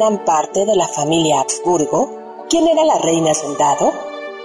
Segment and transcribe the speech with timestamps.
[0.00, 2.08] eran parte de la familia Habsburgo?
[2.48, 3.92] ¿Quién era la reina soldado?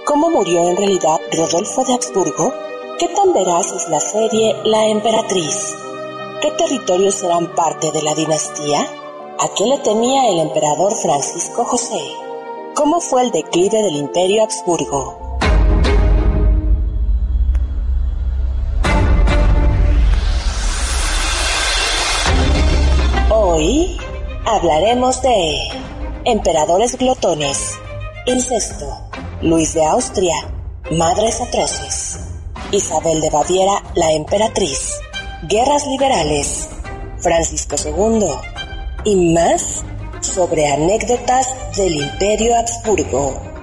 [0.04, 2.52] ¿Cómo murió en realidad Rodolfo de Habsburgo?
[2.98, 5.74] ¿Qué tan veraz es la serie La Emperatriz?
[6.42, 8.82] ¿Qué territorios serán parte de la dinastía?
[8.82, 12.02] ¿A qué le temía el emperador Francisco José?
[12.74, 15.38] ¿Cómo fue el declive del imperio Habsburgo?
[23.30, 23.96] Hoy
[24.46, 25.58] hablaremos de
[26.24, 27.76] emperadores glotones,
[28.26, 28.86] incesto,
[29.42, 30.34] Luis de Austria,
[30.92, 32.20] madres atroces,
[32.70, 34.92] Isabel de Baviera, la emperatriz,
[35.48, 36.68] guerras liberales,
[37.18, 38.28] Francisco II
[39.04, 39.82] y más
[40.20, 43.55] sobre anécdotas del imperio Habsburgo.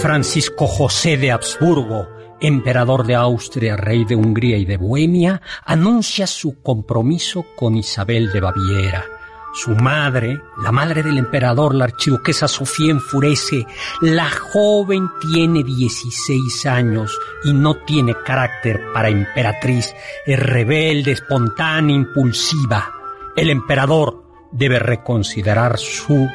[0.00, 2.08] Francisco José de Habsburgo,
[2.40, 8.40] emperador de Austria, rey de Hungría y de Bohemia, anuncia su compromiso con Isabel de
[8.40, 9.04] Baviera.
[9.52, 13.66] Su madre, la madre del emperador, la archiduquesa Sofía, enfurece.
[14.00, 19.94] La joven tiene 16 años y no tiene carácter para emperatriz.
[20.24, 22.90] Es rebelde, espontánea, impulsiva.
[23.36, 26.26] El emperador debe reconsiderar su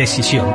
[0.00, 0.48] decisión.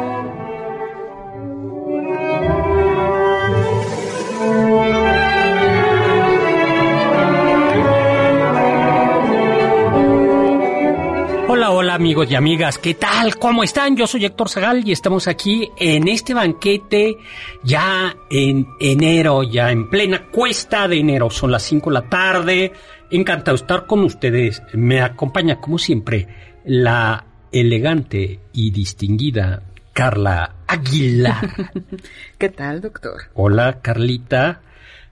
[11.48, 13.36] Hola, hola amigos y amigas, ¿qué tal?
[13.38, 13.96] ¿Cómo están?
[13.96, 17.16] Yo soy Héctor Zagal y estamos aquí en este banquete
[17.64, 21.30] ya en enero, ya en plena cuesta de enero.
[21.30, 22.74] Son las 5 de la tarde.
[23.12, 24.64] Encantado de estar con ustedes.
[24.74, 26.28] Me acompaña como siempre
[26.66, 31.72] la elegante y distinguida Carla Aguilar.
[32.38, 33.24] ¿Qué tal, doctor?
[33.34, 34.62] Hola, Carlita.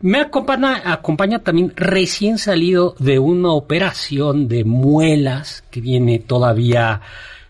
[0.01, 6.99] Me acompaña, acompaña también recién salido de una operación de muelas que viene todavía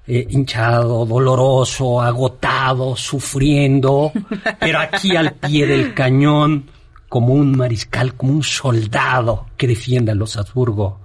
[0.06, 4.12] eh, hinchado, doloroso, agotado, sufriendo,
[4.60, 6.70] pero aquí al pie del cañón,
[7.10, 11.00] como un mariscal, como un soldado que defiende a los Habsburgo.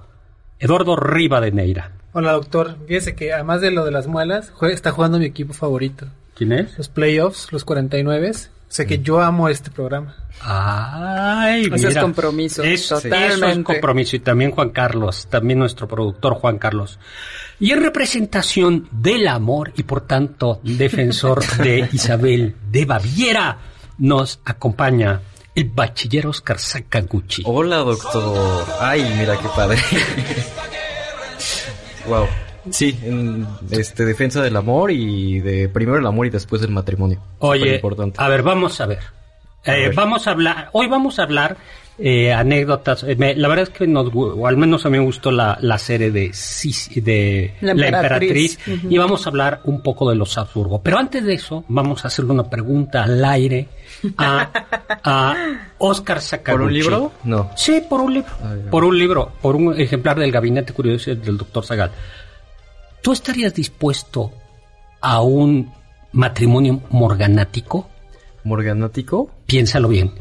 [0.59, 1.98] Eduardo Riva de Neira.
[2.19, 5.53] Hola doctor, fíjese que además de lo de las muelas, jue- está jugando mi equipo
[5.55, 6.07] favorito.
[6.35, 6.77] ¿Quién es?
[6.77, 8.33] Los playoffs, los 49.
[8.33, 8.35] O
[8.71, 10.17] sea que yo amo este programa.
[10.43, 12.01] Ay, Ese es mira.
[12.03, 13.35] compromiso, Eso, totalmente.
[13.37, 14.17] eso es compromiso.
[14.17, 16.99] Y también Juan Carlos, también nuestro productor Juan Carlos.
[17.61, 23.59] Y en representación del amor y por tanto defensor de Isabel de Baviera,
[23.99, 25.21] nos acompaña
[25.55, 27.43] el bachiller Oscar Sakaguchi.
[27.47, 28.67] Hola, doctor.
[28.81, 29.79] Ay, mira qué padre.
[32.09, 32.27] Wow.
[32.71, 37.21] Sí, en este defensa del amor y de primero el amor y después el matrimonio.
[37.39, 38.23] Oye, importante.
[38.23, 39.01] a ver, vamos a ver.
[39.65, 39.95] Eh, ver.
[39.95, 41.57] Vamos a hablar, hoy vamos a hablar
[41.99, 43.03] eh, anécdotas.
[43.05, 45.59] Eh, me- la verdad es que nos, o al menos a mí me gustó la,
[45.61, 46.31] la serie de,
[47.61, 48.59] La La Emperatriz.
[48.89, 50.81] Y vamos a hablar un poco de los Habsburgo.
[50.83, 53.69] Pero antes de eso, vamos a hacerle una pregunta al aire
[54.17, 54.51] a,
[55.05, 55.37] a
[55.79, 56.53] Oscar Sakaguchi.
[56.59, 57.13] ¿Por un libro?
[57.25, 57.51] No.
[57.57, 58.31] Sí, por un libro.
[58.43, 58.55] Ah.
[58.71, 61.91] Por un libro, por un ejemplar del Gabinete Curioso del doctor Zagal.
[63.03, 64.33] ¿Tú estarías dispuesto
[65.01, 65.73] a un
[66.13, 67.89] matrimonio morganático?
[68.45, 69.31] ¿Morganático?
[69.47, 70.13] Piénsalo bien.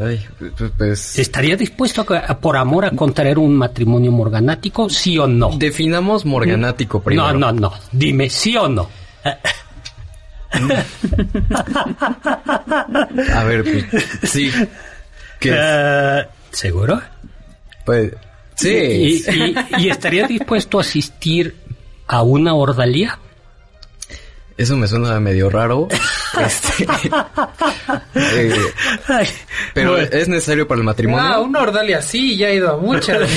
[0.00, 4.88] Ay, pues, pues, ¿Estarías dispuesto a, a, por amor a contraer un matrimonio morganático?
[4.88, 5.50] ¿Sí o no?
[5.58, 7.32] definamos morganático primero.
[7.34, 7.74] no, no, no.
[7.92, 8.88] Dime, ¿sí o no?
[13.34, 13.84] A ver, pues,
[14.24, 14.50] sí.
[15.38, 15.54] ¿Qué?
[15.54, 17.00] Eh, ¿Seguro?
[17.84, 18.12] Pues,
[18.62, 19.54] ¿Y, sí.
[19.78, 21.56] y, y estarías dispuesto a asistir
[22.06, 23.18] a una ordalía?
[24.60, 25.88] Eso me suena medio raro.
[26.38, 26.84] Este,
[28.14, 28.69] eh,
[29.08, 29.26] Ay,
[29.74, 30.08] pero bueno.
[30.10, 31.24] es necesario para el matrimonio.
[31.24, 33.28] Ah, una ordalia sí, ya he ido a muchas.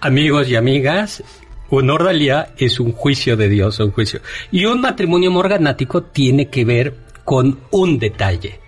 [0.00, 1.22] Amigos y amigas,
[1.70, 4.20] un ordalia es un juicio de Dios, un juicio.
[4.52, 6.94] Y un matrimonio morganático tiene que ver
[7.24, 8.60] con un detalle.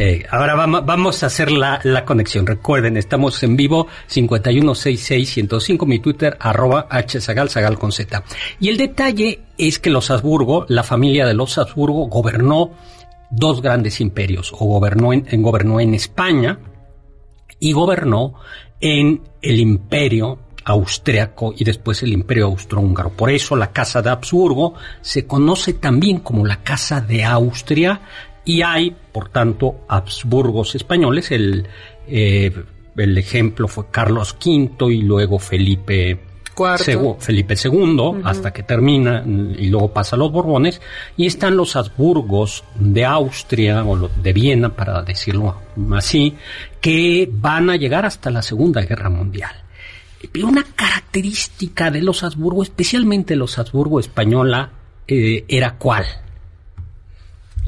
[0.00, 2.46] Eh, ahora vamos, vamos a hacer la, la, conexión.
[2.46, 8.22] Recuerden, estamos en vivo 5166-105, mi Twitter, arroba hsagal, sagal con z.
[8.60, 12.74] Y el detalle es que los Habsburgo, la familia de los Habsburgo, gobernó
[13.30, 16.58] dos grandes imperios, o gobernó en, gobernó en España
[17.60, 18.34] y gobernó
[18.80, 23.10] en el imperio austriaco y después el imperio austrohúngaro.
[23.10, 28.00] Por eso la Casa de Habsburgo se conoce también como la Casa de Austria
[28.44, 31.30] y hay, por tanto, Habsburgos españoles.
[31.30, 31.66] El,
[32.06, 32.52] eh,
[32.96, 36.27] el ejemplo fue Carlos V y luego Felipe
[37.18, 38.22] Felipe II, uh -huh.
[38.24, 40.80] hasta que termina y luego pasa a los Borbones,
[41.16, 45.56] y están los Habsburgos de Austria o de Viena, para decirlo
[45.94, 46.34] así,
[46.80, 49.52] que van a llegar hasta la Segunda Guerra Mundial.
[50.32, 54.70] Pero una característica de los Habsburgo, especialmente los Habsburgo española,
[55.06, 56.04] eh, era cuál?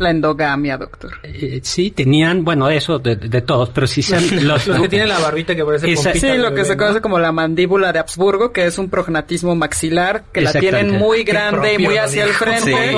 [0.01, 1.13] La endogamia, doctor.
[1.23, 5.11] Eh, sí, tenían, bueno, eso de, de todos, pero sí sean los, los que tienen
[5.11, 8.51] la barbita que parece Esa, Sí, lo que se conoce como la mandíbula de Habsburgo,
[8.51, 12.95] que es un prognatismo maxilar, que la tienen muy grande y muy hacia el frente.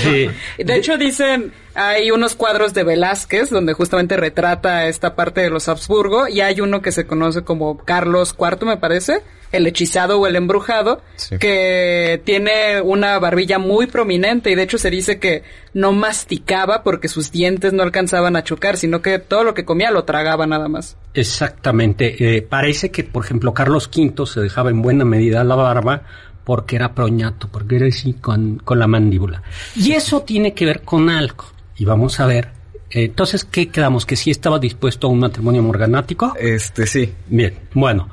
[0.00, 0.28] Sí.
[0.58, 0.64] sí.
[0.64, 5.66] De hecho, dicen, hay unos cuadros de Velázquez donde justamente retrata esta parte de los
[5.66, 10.26] Habsburgo y hay uno que se conoce como Carlos IV, me parece, el hechizado o
[10.26, 11.38] el embrujado, sí.
[11.38, 15.42] que tiene una barbilla muy prominente y de hecho se dice que
[15.72, 19.90] no masticaba porque sus dientes no alcanzaban a chocar, sino que todo lo que comía
[19.90, 20.98] lo tragaba nada más.
[21.14, 22.36] Exactamente.
[22.36, 26.02] Eh, parece que, por ejemplo, Carlos V se dejaba en buena medida la barba
[26.44, 29.42] porque era proñato, porque era así con, con la mandíbula.
[29.76, 31.46] Y eso tiene que ver con algo.
[31.80, 32.60] Y vamos a ver
[32.90, 34.04] entonces, ¿qué quedamos?
[34.04, 36.34] ¿Que sí estaba dispuesto a un matrimonio morganático?
[36.36, 37.12] Este, sí.
[37.28, 38.08] Bien, bueno.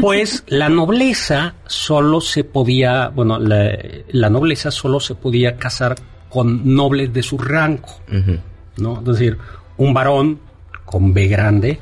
[0.00, 3.78] Pues la nobleza solo se podía, bueno, la,
[4.10, 5.94] la, nobleza solo se podía casar
[6.28, 8.40] con nobles de su rango, uh -huh.
[8.76, 8.98] ¿no?
[8.98, 9.38] Es decir,
[9.78, 10.38] un varón
[10.84, 11.80] con B grande,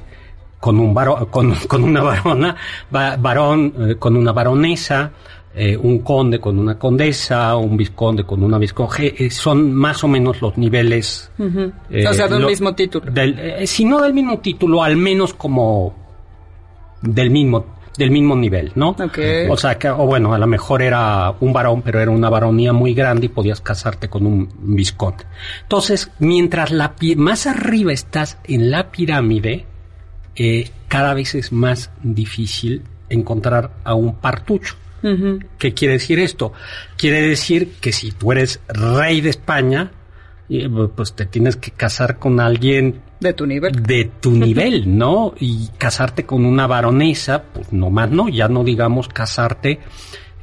[0.61, 2.55] con un varón, con, con una varona,
[2.91, 5.11] varón, eh, con una baronesa,
[5.55, 10.09] eh, un conde con una condesa, un vizconde con una vizconde, eh, son más o
[10.09, 11.31] menos los niveles.
[11.39, 11.73] Uh -huh.
[11.91, 13.11] eh, o sea, del lo, mismo título.
[13.11, 15.95] Del, eh, si no del mismo título, al menos como
[17.03, 18.97] del mismo del mismo nivel, ¿no?
[18.99, 19.51] Okay.
[19.51, 22.73] O sea, que, o bueno, a lo mejor era un varón, pero era una varonía
[22.73, 25.25] muy grande y podías casarte con un vizconde.
[25.65, 29.67] Entonces, mientras la más arriba estás en la pirámide,
[30.89, 34.77] cada vez es más difícil encontrar a un partucho.
[35.03, 35.47] Uh -huh.
[35.59, 36.53] ¿Qué quiere decir esto?
[36.97, 39.91] Quiere decir que si tú eres rey de España,
[40.95, 43.83] pues te tienes que casar con alguien de tu nivel.
[43.83, 45.35] De tu nivel, ¿no?
[45.39, 49.81] Y casarte con una baronesa, pues no más, no, ya no digamos casarte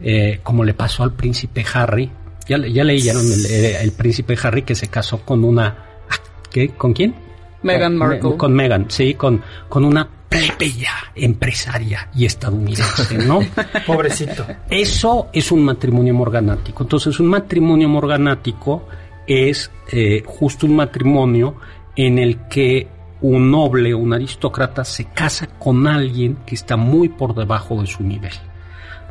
[0.01, 2.09] eh, como le pasó al príncipe Harry.
[2.47, 5.85] Ya, ya leyeron el, el, el, príncipe Harry que se casó con una...
[6.51, 6.69] ¿Qué?
[6.69, 7.13] ¿Con quién?
[7.63, 8.38] Meghan Markle.
[8.38, 13.39] Con, Meghan, sí, con, con una plebeya empresaria y estadounidense, ¿no?
[13.88, 14.45] Pobrecito.
[14.69, 16.83] Eso es un matrimonio morganático.
[16.83, 18.88] Entonces, un matrimonio morganático
[19.25, 21.56] es eh, justo un matrimonio
[21.95, 22.88] en el que
[23.21, 28.03] un noble, un aristócrata, se casa con alguien que está muy por debajo de su
[28.03, 28.33] nivel.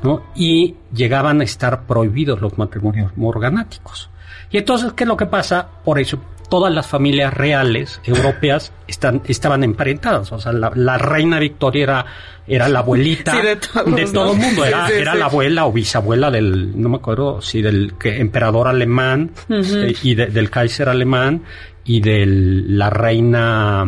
[0.03, 0.23] ¿no?
[0.35, 4.11] Y llegaban a estar prohibidos los matrimonios morganáticos.
[4.51, 5.69] Y entonces, ¿qué es lo que pasa?
[5.85, 10.33] Por eso, todas las familias reales europeas están, estaban emparentadas.
[10.33, 12.07] O sea, la, la reina Victoria era,
[12.47, 14.65] era la abuelita sí, de, todos, de, todo el mundo.
[14.65, 18.19] Era, sí, sí, era la abuela o bisabuela del, no me acuerdo si del que,
[18.21, 19.91] emperador alemán uh -huh.
[19.91, 21.43] eh, y de, del Kaiser alemán
[21.85, 23.85] y de la reina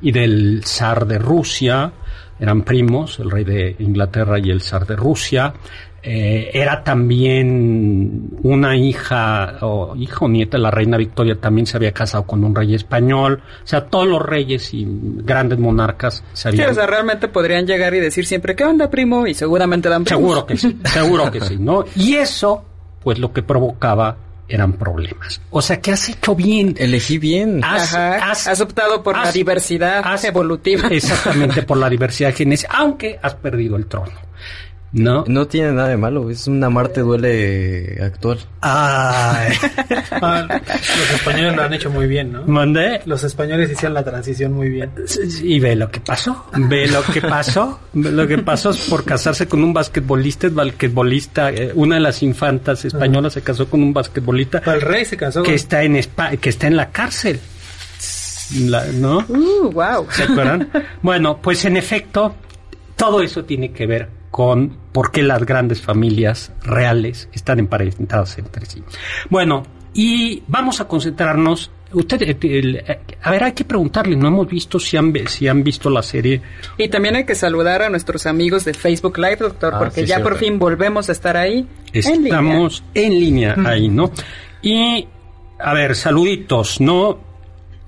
[0.00, 1.92] y del zar de Rusia.
[2.40, 5.54] Eran primos, el rey de Inglaterra y el zar de Rusia.
[6.06, 11.92] Eh, era también una hija o hijo nieta de la reina Victoria también se había
[11.92, 16.66] casado con un rey español o sea todos los reyes y grandes monarcas se habían
[16.66, 20.04] sí, o sea realmente podrían llegar y decir siempre qué onda primo y seguramente dan
[20.04, 20.20] primos.
[20.20, 22.62] seguro que sí seguro que sí no y eso
[23.02, 24.18] pues lo que provocaba
[24.48, 25.40] eran problemas.
[25.50, 26.74] O sea, que has hecho bien.
[26.78, 27.62] Elegí bien.
[27.64, 30.88] Has, Ajá, has, has optado por has, la diversidad evolutiva.
[30.88, 34.12] Exactamente, por la diversidad genética, aunque has perdido el trono.
[34.94, 35.24] No.
[35.26, 38.38] No tiene nada de malo, es una Marte duele actual.
[38.60, 39.52] Ay.
[40.20, 42.44] Los españoles lo han hecho muy bien, ¿no?
[42.44, 43.00] ¿Mandé?
[43.04, 44.92] Los españoles hicieron la transición muy bien.
[45.42, 46.46] Y ve lo que pasó.
[46.56, 47.80] Ve lo que pasó.
[47.92, 52.00] ve lo que pasó es por casarse con un basquetbolista, es basquetbolista, eh, una de
[52.00, 54.62] las infantas españolas se casó con un basquetbolista.
[54.64, 55.42] El rey se casó.
[55.42, 55.54] Que con...
[55.54, 57.40] está en Spa que está en la cárcel.
[58.60, 59.24] La, ¿No?
[59.28, 60.06] Uh, wow.
[60.10, 60.70] ¿Se acuerdan?
[61.02, 62.36] bueno, pues en efecto,
[62.94, 68.66] todo eso tiene que ver con por qué las grandes familias reales están emparentadas entre
[68.66, 68.82] sí.
[69.30, 69.62] Bueno,
[69.94, 71.70] y vamos a concentrarnos.
[71.92, 75.62] Usted, eh, eh, a ver, hay que preguntarle, no hemos visto si han, si han
[75.62, 76.42] visto la serie.
[76.76, 80.20] Y también hay que saludar a nuestros amigos de Facebook Live, doctor, ah, porque ya
[80.20, 81.68] por fin volvemos a estar ahí.
[81.92, 84.10] Estamos en línea, ahí, ¿no?
[84.62, 85.06] Y,
[85.60, 87.20] a ver, saluditos, ¿no?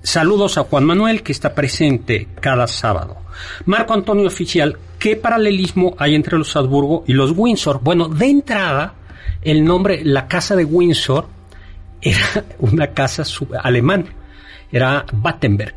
[0.01, 3.17] Saludos a Juan Manuel, que está presente cada sábado.
[3.65, 7.81] Marco Antonio Oficial, ¿qué paralelismo hay entre los Habsburgo y los Windsor?
[7.81, 8.93] Bueno, de entrada,
[9.41, 11.27] el nombre, la casa de Windsor,
[12.01, 13.23] era una casa
[13.61, 14.05] alemán,
[14.71, 15.75] era Battenberg.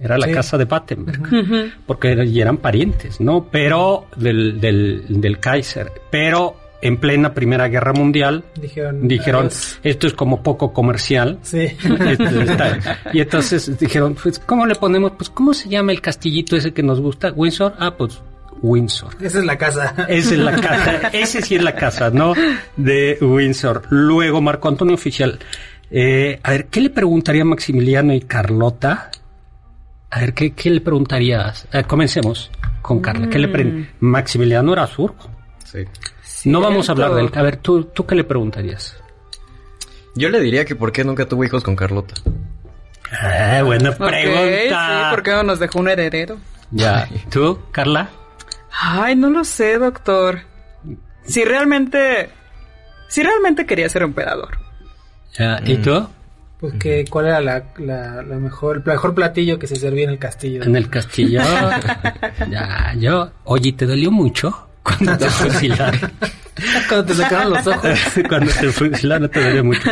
[0.00, 3.44] Era la casa de Battenberg, porque eran parientes, ¿no?
[3.48, 5.92] Pero del, del, del Kaiser.
[6.10, 8.44] Pero en plena Primera Guerra Mundial
[9.00, 9.48] dijeron,
[9.82, 11.38] esto es como poco comercial.
[11.40, 11.66] Sí.
[13.14, 15.12] y entonces dijeron, pues, ¿cómo le ponemos?
[15.12, 17.32] Pues, ¿cómo se llama el castillito ese que nos gusta?
[17.32, 17.72] Windsor.
[17.78, 18.20] Ah, pues
[18.60, 19.16] Windsor.
[19.18, 19.94] Esa es la casa.
[20.08, 21.08] Esa es la casa.
[21.14, 22.34] Ese sí es la casa, ¿no?
[22.76, 23.84] De Windsor.
[23.88, 25.38] Luego, Marco Antonio Oficial.
[25.90, 29.10] Eh, a ver, ¿qué le preguntaría Maximiliano y Carlota?
[30.10, 31.66] A ver, ¿qué, qué le preguntarías?
[31.72, 32.50] Eh, comencemos
[32.82, 33.30] con Carla.
[33.30, 33.86] ¿Qué le mm.
[34.00, 35.30] Maximiliano era surco.
[35.64, 35.78] Sí.
[36.44, 37.30] No vamos a hablar de él.
[37.34, 38.96] A ver, ¿tú, ¿tú qué le preguntarías?
[40.14, 42.14] Yo le diría que por qué nunca tuvo hijos con Carlota.
[43.10, 45.08] Ah, buena pregunta.
[45.10, 46.36] ¿por qué no nos dejó un heredero?
[46.70, 47.08] Ya.
[47.30, 48.10] ¿Tú, Carla?
[48.70, 50.40] Ay, no lo sé, doctor.
[51.24, 52.30] Si realmente...
[53.08, 54.58] Si realmente quería ser emperador.
[55.64, 56.08] ¿Y tú?
[56.58, 60.18] Pues que, ¿cuál era la, la, mejor, el mejor platillo que se servía en el
[60.18, 60.62] castillo?
[60.62, 61.40] En el castillo.
[62.50, 63.30] ya, yo...
[63.44, 64.68] Oye, ¿te dolió mucho?
[64.84, 66.12] Cuando te fusilaron.
[66.88, 67.98] Cuando te sacaron los ojos.
[68.28, 69.90] Cuando te fusilaron te dolió mucho.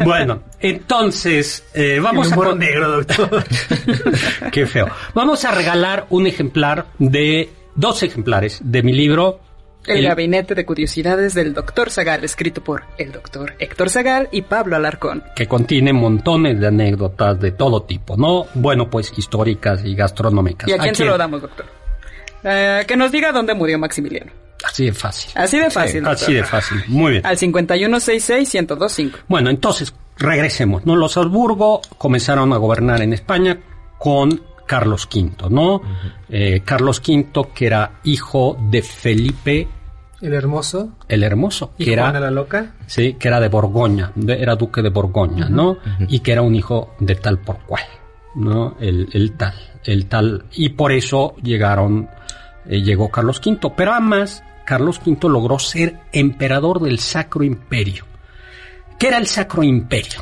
[0.00, 2.54] Bueno, entonces, eh, vamos a...
[2.54, 3.44] negro, doctor.
[4.52, 4.88] Qué feo.
[5.14, 9.40] Vamos a regalar un ejemplar de dos ejemplares de mi libro.
[9.86, 14.76] El, Gabinete de Curiosidades del Doctor Zagal, escrito por el Doctor Héctor Zagal y Pablo
[14.76, 15.24] Alarcón.
[15.34, 18.46] Que contiene montones de anécdotas de todo tipo, ¿no?
[18.54, 20.68] Bueno, pues históricas y gastronómicas.
[20.68, 21.81] ¿Y a quién, se lo damos, doctor?
[22.44, 24.32] Eh, que nos diga dónde murió Maximiliano.
[24.64, 25.32] Así de fácil.
[25.34, 26.06] Así de fácil.
[26.06, 26.82] así de fácil.
[26.86, 27.26] Muy bien.
[27.26, 29.12] Al 5166-1025.
[29.28, 30.86] Bueno, entonces, regresemos.
[30.86, 30.96] ¿no?
[30.96, 33.58] Los Habsburgo comenzaron a gobernar en España
[33.98, 35.82] con Carlos V, ¿no?
[36.28, 39.68] Eh, Carlos V, que era hijo de Felipe.
[40.20, 40.90] El Hermoso.
[41.08, 41.72] El Hermoso.
[41.78, 42.74] ¿Y que era, la Loca?
[42.86, 45.78] Sí, que era de Borgoña, era duque de Borgoña, ¿no?
[46.08, 47.82] Y que era un hijo de tal por cual,
[48.34, 48.76] ¿no?
[48.80, 50.44] El, tal, el tal.
[50.52, 52.08] Y por eso llegaron,
[52.66, 53.72] eh, llegó Carlos V.
[53.76, 58.04] Pero además, Carlos V logró ser emperador del Sacro Imperio.
[58.98, 60.20] ¿Qué era el Sacro Imperio?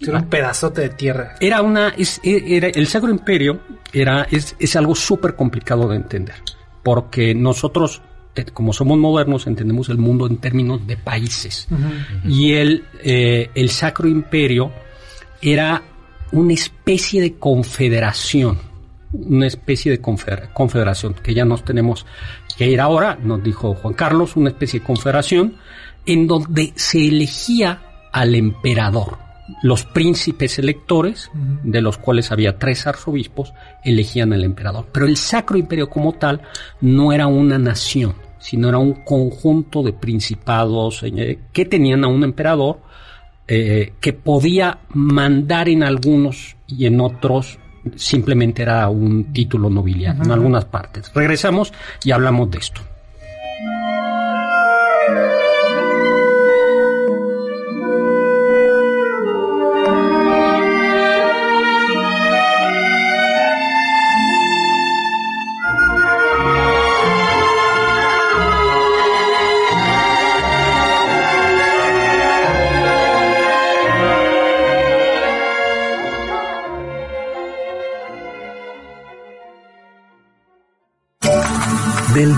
[0.00, 1.34] Era un pedazote de tierra.
[1.40, 3.60] Era una, era, el Sacro Imperio
[3.92, 6.36] era, es, es algo súper complicado de entender,
[6.82, 8.00] porque nosotros,
[8.54, 11.68] como somos modernos, entendemos el mundo en términos de países.
[12.24, 14.72] Y el, eh, el Sacro Imperio
[15.42, 15.82] era
[16.32, 18.58] una especie de confederación,
[19.12, 22.06] una especie de confederación, que ya nos tenemos
[22.56, 25.56] que ir ahora, nos dijo Juan Carlos, una especie de confederación
[26.06, 27.82] en donde se elegía
[28.12, 29.30] al emperador
[29.62, 33.52] los príncipes electores, de los cuales había tres arzobispos,
[33.84, 34.86] elegían al emperador.
[34.92, 36.42] Pero el Sacro Imperio como tal
[36.80, 42.24] no era una nación, sino era un conjunto de principados eh, que tenían a un
[42.24, 42.80] emperador
[43.52, 47.58] eh, que podía mandar en algunos y en otros
[47.96, 51.10] simplemente era un título nobiliario, en algunas partes.
[51.12, 51.72] Regresamos
[52.04, 52.80] y hablamos de esto.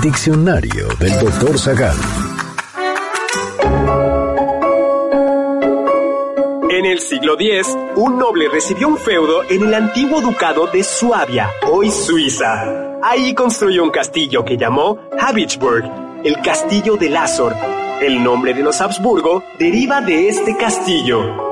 [0.03, 1.97] Diccionario del doctor Zagal.
[6.69, 11.49] En el siglo X, un noble recibió un feudo en el antiguo ducado de Suabia,
[11.71, 12.99] hoy Suiza.
[13.01, 15.85] Ahí construyó un castillo que llamó Habitsburg,
[16.25, 17.55] el castillo de Azor.
[18.01, 21.52] El nombre de los Habsburgo deriva de este castillo.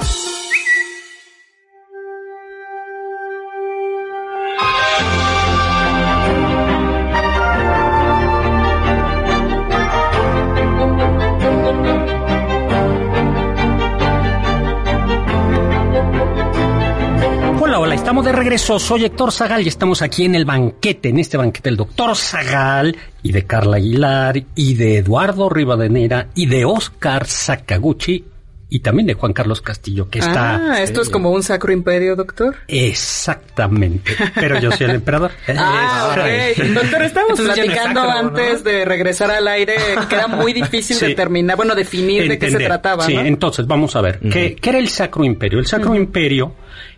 [18.11, 21.69] Estamos de regreso, soy Héctor Zagal y estamos aquí en el banquete, en este banquete
[21.69, 28.25] del doctor Zagal y de Carla Aguilar y de Eduardo Rivadenera y de Oscar Sakaguchi
[28.73, 30.55] y también de Juan Carlos Castillo, que está...
[30.55, 32.55] Ah, esto es como un sacro imperio, doctor.
[32.69, 35.31] Exactamente, pero yo soy el emperador.
[35.57, 36.63] ah, ok.
[36.73, 39.75] Doctor, estábamos platicando antes de regresar al aire
[40.07, 44.01] que era muy difícil determinar, bueno, definir de qué se trataba, Sí, entonces vamos a
[44.01, 45.59] ver, ¿qué, era el sacro imperio?
[45.59, 46.55] El sacro imperio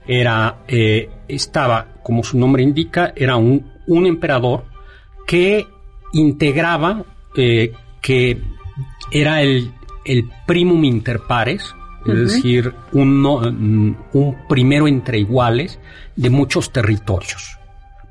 [0.07, 4.65] era, eh, estaba, como su nombre indica, era un, un emperador
[5.25, 5.65] que
[6.11, 7.03] integraba,
[7.35, 8.37] eh, que
[9.11, 9.71] era el,
[10.05, 15.79] el primum inter pares, es decir, un, un primero entre iguales
[16.15, 17.57] de muchos territorios.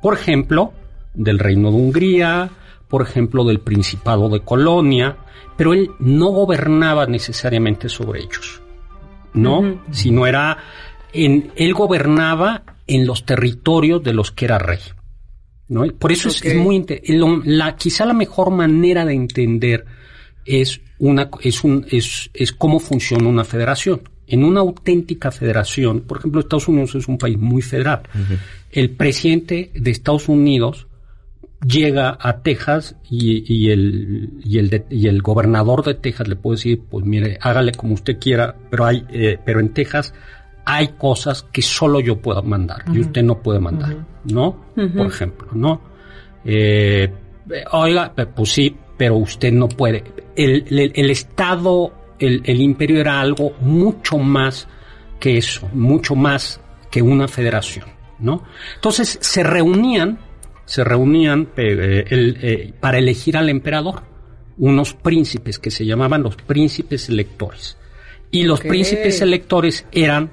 [0.00, 0.72] Por ejemplo,
[1.14, 2.50] del Reino de Hungría,
[2.88, 5.16] por ejemplo, del Principado de Colonia,
[5.56, 8.62] pero él no gobernaba necesariamente sobre ellos,
[9.34, 9.82] ¿no?
[9.90, 10.58] Sino era
[11.12, 14.80] él gobernaba en los territorios de los que era rey.
[15.68, 15.84] ¿no?
[15.98, 16.84] Por eso es, muy
[17.44, 19.84] la, quizá la mejor manera de entender
[20.44, 24.02] es una es un es, es cómo funciona una federación.
[24.26, 28.02] En una auténtica federación, por ejemplo, Estados Unidos es un país muy federal.
[28.70, 30.86] El presidente de Estados Unidos
[31.66, 36.80] llega a Texas y, el, y, el y el gobernador de Texas le puede decir,
[36.88, 40.14] pues mire, hágale como usted quiera, pero hay, eh, pero en Texas
[40.64, 44.66] hay cosas que solo yo puedo mandar y usted no puede mandar, ¿no?
[44.74, 45.80] Por ejemplo, ¿no?
[46.44, 47.12] Eh,
[47.72, 50.04] oiga, pues sí, pero usted no puede.
[50.34, 54.68] El, el, Estado, el, el, imperio era algo mucho más
[55.20, 57.86] que eso, mucho más que una federación,
[58.18, 58.44] ¿no?
[58.74, 60.18] Entonces se reunían,
[60.64, 64.02] se reunían eh, eh, para elegir al emperador,
[64.58, 67.76] unos príncipes que se llamaban los príncipes electores.
[68.30, 70.30] Y los príncipes electores eran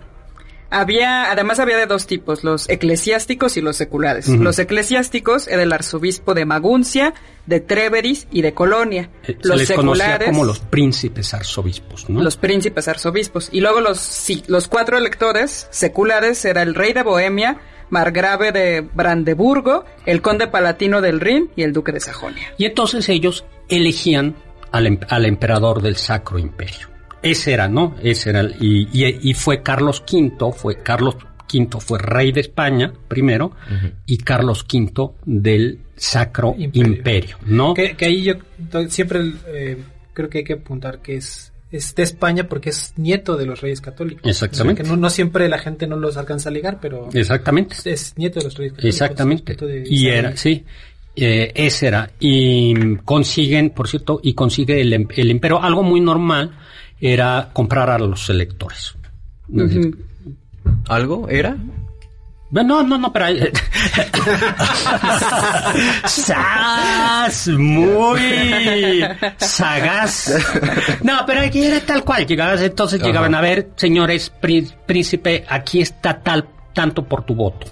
[0.69, 4.27] había, además había de dos tipos, los eclesiásticos y los seculares.
[4.27, 7.13] Los eclesiásticos era el arzobispo de Maguncia,
[7.45, 9.09] de Treveris y de Colonia.
[9.23, 12.21] Eh, los les seculares como los príncipes arzobispos, ¿no?
[12.21, 13.49] Los príncipes arzobispos.
[13.51, 17.57] Y luego los, sí, los cuatro electores seculares era el rey de Bohemia,
[17.89, 22.53] margrave de Brandeburgo, el conde palatino del Rin y el duque de Sajonia.
[22.57, 24.35] Y entonces ellos elegían
[24.71, 26.88] al, em, al emperador del Sacro Imperio.
[27.21, 27.95] Ese era, ¿no?
[28.01, 31.15] Ese era, y, y, fue Carlos V, fue Carlos
[31.51, 33.51] V fue rey de España primero
[34.05, 37.73] y Carlos V del Sacro Imperio, ¿no?
[37.73, 38.33] Que, ahí yo
[38.87, 39.77] siempre eh,
[40.13, 43.61] creo que hay que apuntar que es es de España porque es nieto de los
[43.61, 44.23] reyes católicos.
[44.27, 44.81] Exactamente.
[44.81, 47.09] que no, siempre la gente no los alcanza a ligar, pero...
[47.13, 47.75] Exactamente.
[47.85, 48.95] Es, nieto de los reyes católicos.
[48.95, 49.55] Exactamente.
[49.85, 50.65] Y era, sí.
[51.15, 52.09] Eh, ese era.
[52.19, 56.57] Y consiguen, por cierto, y consigue el, el imperio, algo muy normal
[57.01, 58.95] era comprar a los electores.
[60.87, 61.57] ¿Algo era?
[62.51, 63.27] No, no, no, pero...
[66.05, 67.47] ¡Sas!
[67.49, 69.01] Muy
[69.37, 70.33] sagaz.
[71.03, 72.25] No, pero aquí era tal cual.
[72.25, 74.31] Llegabas, entonces llegaban a ver, señores,
[74.85, 77.67] príncipe, aquí está tal, tanto por tu voto.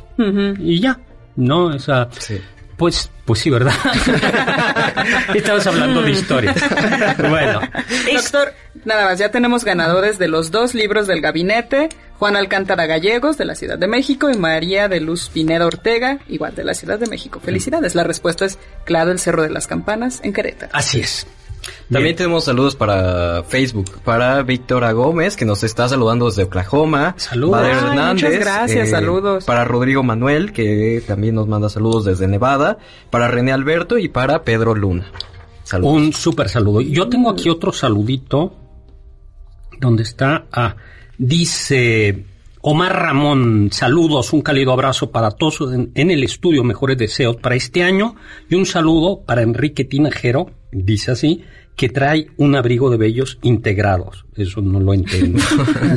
[0.59, 0.99] Y ya,
[1.35, 1.65] ¿no?
[1.65, 2.07] O sea,
[2.77, 3.73] pues, pues sí, ¿verdad?
[5.35, 6.55] Estamos hablando de historia.
[7.17, 7.59] bueno.
[8.13, 8.53] Doctor,
[8.85, 11.89] nada más, ya tenemos ganadores de los dos libros del gabinete.
[12.19, 16.55] Juan Alcántara Gallegos, de la Ciudad de México, y María de Luz Pineda Ortega, igual
[16.55, 17.39] de la Ciudad de México.
[17.39, 17.95] Felicidades.
[17.95, 20.71] La respuesta es Claro el Cerro de las Campanas, en Querétaro.
[20.73, 21.27] Así es.
[21.91, 27.15] También tenemos saludos para Facebook, para Víctora Gómez, que nos está saludando desde Oklahoma.
[27.17, 27.61] Saludos.
[27.93, 29.45] muchas gracias, eh, saludos.
[29.45, 32.77] Para Rodrigo Manuel, que también nos manda saludos desde Nevada.
[33.09, 35.11] Para René Alberto y para Pedro Luna.
[35.63, 35.93] Saludos.
[35.93, 36.81] Un súper saludo.
[36.81, 38.53] Yo tengo aquí otro saludito,
[39.79, 40.75] donde está, ah,
[41.17, 42.25] dice...
[42.69, 47.55] Omar Ramón, saludos, un cálido abrazo para todos en, en, el estudio, mejores deseos para
[47.55, 48.15] este año
[48.49, 51.43] y un saludo para Enrique Tinajero, dice así,
[51.77, 54.25] que trae un abrigo de vellos integrados.
[54.35, 55.39] Eso no lo entiendo.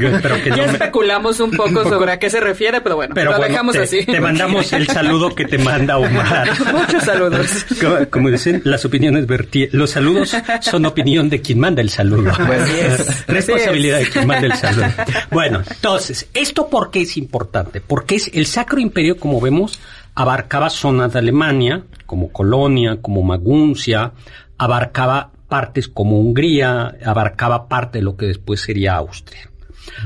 [0.54, 4.04] ya especulamos un poco sobre a qué se refiere, pero bueno, lo dejamos así.
[4.04, 6.50] Te mandamos el saludo que te manda Omar.
[6.72, 7.66] Muchos saludos.
[8.10, 9.72] Como, dicen, las opiniones vertidas.
[9.72, 12.30] Los saludos son opinión de quien manda el saludo.
[12.46, 14.86] Pues Responsabilidad de quien manda el saludo.
[15.30, 17.80] Bueno, entonces, ¿esto por qué es importante?
[17.80, 19.80] Porque es el Sacro Imperio, como vemos,
[20.14, 24.12] abarcaba zonas de Alemania, como Colonia, como Maguncia,
[24.60, 29.50] abarcaba partes como Hungría, abarcaba parte de lo que después sería Austria.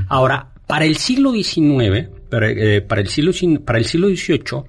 [0.07, 3.33] Ahora, para el siglo XIX, eh, para, el siglo,
[3.65, 4.63] para el siglo XVIII,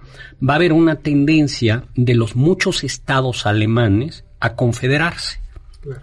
[0.47, 5.39] va a haber una tendencia de los muchos estados alemanes a confederarse,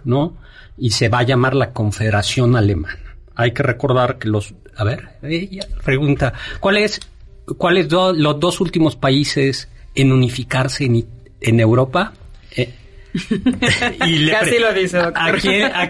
[0.02, 0.38] ¿no?
[0.78, 3.16] Y se va a llamar la Confederación Alemana.
[3.34, 4.54] Hay que recordar que los...
[4.76, 7.00] A ver, ella pregunta, ¿cuáles
[7.58, 11.06] cuáles los dos últimos países en unificarse en,
[11.42, 12.14] en Europa?
[12.56, 12.72] Eh,
[14.06, 15.32] y Casi lo dice, ¿A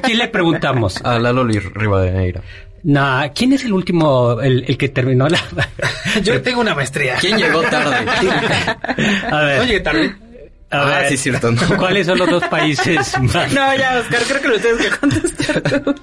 [0.01, 1.01] quién, le preguntamos?
[1.03, 2.43] A Lalo Rivadeneira.
[2.83, 5.39] No, ¿quién es el último, el, que terminó la...?
[6.23, 7.17] Yo tengo una maestría.
[7.19, 7.97] ¿Quién llegó tarde?
[9.31, 9.59] a ver.
[9.59, 10.15] No llegué tarde.
[10.71, 11.51] A ah, sí, cierto.
[11.79, 13.53] ¿Cuáles son los dos países más?
[13.53, 15.95] No, ya, Oscar, creo que lo tienes que contestar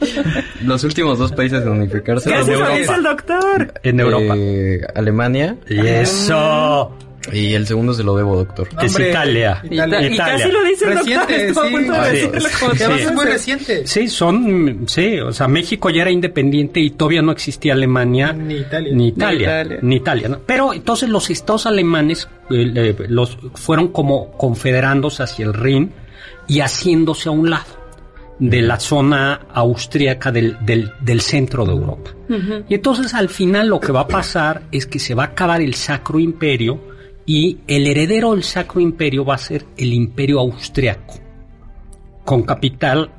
[0.63, 2.29] Los últimos dos países en unificarse.
[2.29, 2.39] ¿Qué
[2.81, 3.73] es el doctor?
[3.83, 4.33] En Europa.
[4.37, 5.57] Eh, Alemania.
[5.67, 6.95] Y eso.
[7.31, 8.67] Y el segundo se lo debo, doctor.
[8.81, 9.61] es Italia.
[9.69, 10.07] Italia.
[10.07, 12.05] Y casi lo dice el reciente, doctor.
[12.15, 13.87] Sí, sí, es muy reciente.
[13.87, 18.33] Sí, son, sí, o sea, México ya era independiente y todavía no existía Alemania.
[18.33, 18.95] Ni Italia.
[18.95, 19.65] Ni Italia.
[19.81, 20.39] Ni Italia.
[20.45, 25.91] Pero entonces los estados alemanes eh, los fueron como confederándose hacia el Rin
[26.47, 27.81] y haciéndose a un lado
[28.39, 32.11] de la zona austríaca del, del, del centro de Europa.
[32.67, 35.61] Y entonces al final lo que va a pasar es que se va a acabar
[35.61, 36.90] el Sacro Imperio
[37.25, 41.19] y el heredero del Sacro Imperio va a ser el Imperio Austriaco,
[42.25, 43.11] con capital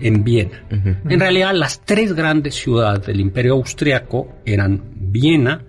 [0.00, 0.64] en Viena.
[0.70, 5.64] En realidad, las tres grandes ciudades del Imperio Austriaco eran Viena,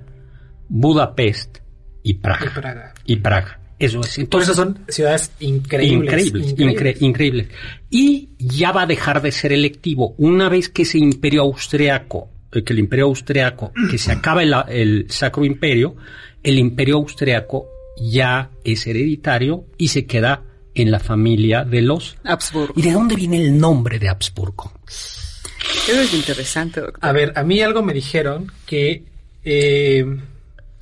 [0.67, 1.59] Budapest
[2.03, 2.93] y Praga.
[3.05, 3.59] Y Praga.
[3.79, 4.19] Eso es.
[4.19, 6.27] Entonces, son ciudades increíbles.
[6.27, 7.47] Increíbles, increíbles.
[7.89, 10.15] Y ya va a dejar de ser electivo.
[10.17, 14.53] Una vez que ese imperio austriaco, eh, que el imperio austriaco, que se acaba el,
[14.67, 15.95] el Sacro Imperio,
[16.43, 17.67] el imperio austriaco
[17.99, 20.43] ya es hereditario y se queda
[20.75, 22.73] en la familia de los Habsburgo.
[22.75, 24.71] ¿Y de dónde viene el nombre de Habsburgo?
[24.87, 26.99] Eso es interesante, doctor.
[27.03, 29.03] A ver, a mí algo me dijeron que
[29.43, 30.05] eh,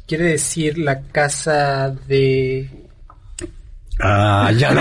[0.06, 2.70] quiere decir la casa de...
[4.00, 4.72] Ah, ya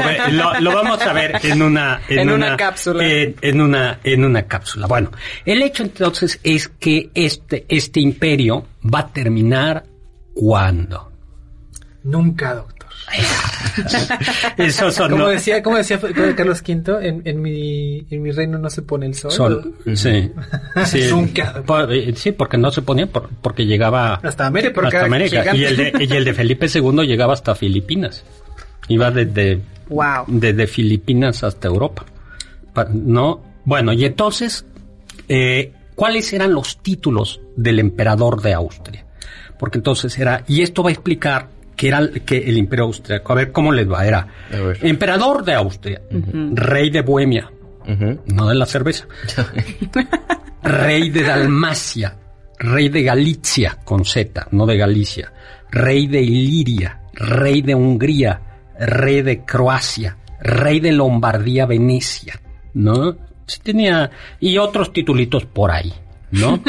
[0.61, 4.87] lo, vamos a ver en una en, una, cápsula en, una en una cápsula.
[4.87, 5.11] Bueno,
[5.47, 9.85] el hecho entonces es que este este imperio va a terminar
[10.35, 11.16] cuando
[12.07, 12.89] Nunca, doctor.
[14.57, 16.01] Eso son, como, decía, como decía
[16.37, 19.31] Carlos V, en, en, mi, en mi reino no se pone el sol.
[19.31, 20.31] Sol, sí.
[20.85, 21.01] sí.
[21.11, 21.63] Nunca.
[21.91, 24.81] Eh, sí, porque no se ponía porque llegaba hasta América.
[24.83, 25.55] Hasta América.
[25.55, 28.25] Y el, de, y el de Felipe II llegaba hasta Filipinas.
[28.89, 30.25] Iba desde, wow.
[30.29, 32.05] desde Filipinas hasta Europa.
[32.93, 33.43] ¿No?
[33.65, 34.65] Bueno, y entonces,
[35.29, 39.05] eh, ¿cuáles eran los títulos del emperador de Austria?
[39.59, 43.33] Porque entonces era, y esto va a explicar que era que el imperio austriaco.
[43.33, 44.05] A ver cómo les va.
[44.07, 44.27] Era
[44.81, 47.51] emperador de Austria, rey de Bohemia,
[48.27, 49.07] no de la cerveza,
[50.63, 52.17] rey de Dalmacia,
[52.59, 55.33] rey de Galicia, con Z, no de Galicia,
[55.71, 58.41] rey de Iliria, rey de Hungría,
[58.79, 62.41] rey de Croacia, rey de Lombardía, Venecia,
[62.75, 63.17] ¿no?
[63.47, 64.11] Sí tenía,
[64.41, 65.93] y otros titulitos por ahí.
[66.37, 66.61] ¿No?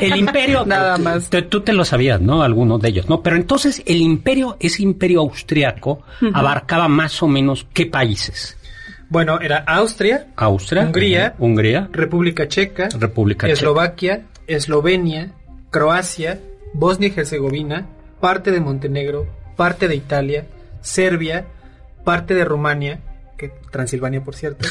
[0.00, 1.30] El imperio, nada más.
[1.48, 2.42] Tú te lo sabías, ¿no?
[2.42, 3.22] Algunos de ellos, ¿no?
[3.22, 8.56] Pero entonces el imperio, ese imperio austriaco, abarcaba más o menos qué países.
[9.08, 15.32] Bueno, era Austria, Austria, Hungría, Hungría, República Checa, República Eslovaquia, Eslovenia,
[15.70, 16.40] Croacia,
[16.72, 17.86] Bosnia y Herzegovina,
[18.20, 20.46] parte de Montenegro, parte de Italia,
[20.80, 21.46] Serbia,
[22.02, 23.00] parte de Rumania,
[23.36, 24.66] que Transilvania por cierto,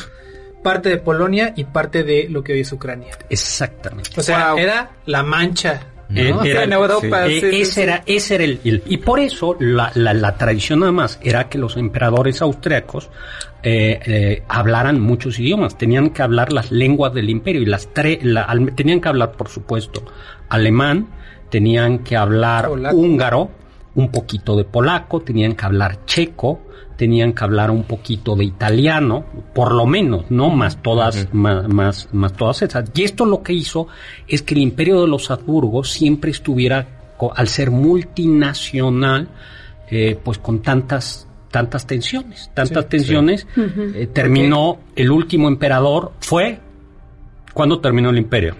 [0.64, 3.18] parte de Polonia y parte de lo que hoy es Ucrania.
[3.30, 4.10] Exactamente.
[4.18, 7.28] O sea, era la mancha eh, era, en Europa.
[7.28, 11.50] Eh, ese, Era, ese era el, Y por eso la, la, tradición nada más era
[11.50, 13.10] que los emperadores austriacos
[13.64, 15.78] eh, hablaran muchos idiomas.
[15.78, 18.20] Tenían que hablar las lenguas del imperio y las tres.
[18.76, 20.04] tenían que hablar, por supuesto,
[20.50, 21.08] alemán,
[21.50, 23.50] tenían que hablar húngaro,
[23.96, 26.62] un poquito de polaco, tenían que hablar checo,
[26.98, 30.50] tenían que hablar un poquito de italiano, por lo menos, ¿no?
[30.50, 32.92] Más todas, más, más, todas esas.
[32.96, 33.88] Y esto lo que hizo
[34.28, 36.88] es que el imperio de los Habsburgos siempre estuviera,
[37.36, 39.30] al ser multinacional,
[39.90, 43.46] eh, pues con tantas tantas tensiones, tantas tensiones.
[43.56, 46.60] Eh, terminó el último emperador, fue
[47.54, 48.56] ¿cuándo terminó el imperio?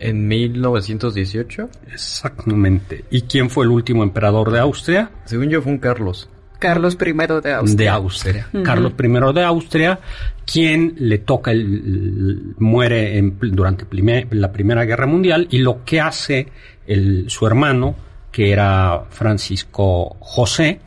[0.00, 1.68] En 1918.
[1.92, 3.04] Exactamente.
[3.10, 5.10] ¿Y quién fue el último emperador de Austria?
[5.26, 6.28] Según yo fue un Carlos.
[6.60, 7.76] Carlos I de Austria.
[7.76, 8.48] De Austria.
[8.62, 9.98] Carlos I de Austria,
[10.44, 13.86] quien le toca, el, muere durante
[14.30, 16.48] la Primera Guerra Mundial y lo que hace
[16.86, 17.96] el, su hermano,
[18.30, 20.80] que era Francisco José,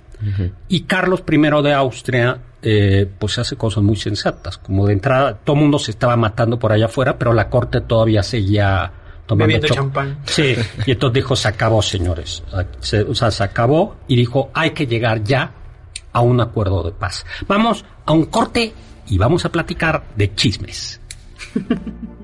[0.69, 5.57] y Carlos I de Austria, eh, pues hace cosas muy sensatas, como de entrada, todo
[5.57, 8.89] el mundo se estaba matando por allá afuera, pero la corte todavía seguía
[9.25, 10.19] tomando champán.
[10.25, 10.55] Sí,
[10.85, 12.43] y entonces dijo, se acabó, señores.
[13.07, 15.51] o sea, se acabó y dijo, hay que llegar ya
[16.11, 17.25] a un acuerdo de paz.
[17.47, 18.73] Vamos a un corte
[19.07, 20.99] y vamos a platicar de chismes.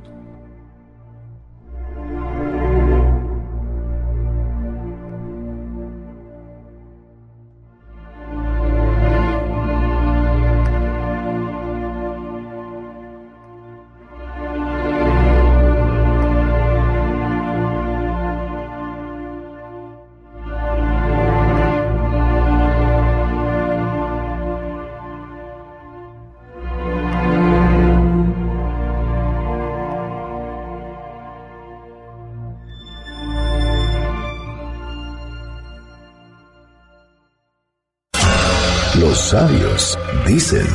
[40.29, 40.67] dicen.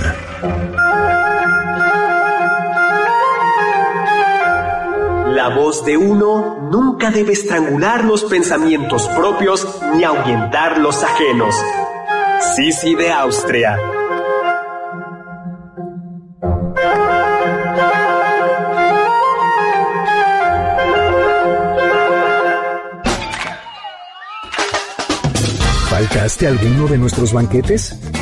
[5.32, 11.54] La voz de uno nunca debe estrangular los pensamientos propios ni ahuyentar los ajenos.
[12.56, 13.78] Sisi de Austria.
[25.90, 27.96] ¿Faltaste alguno de nuestros banquetes?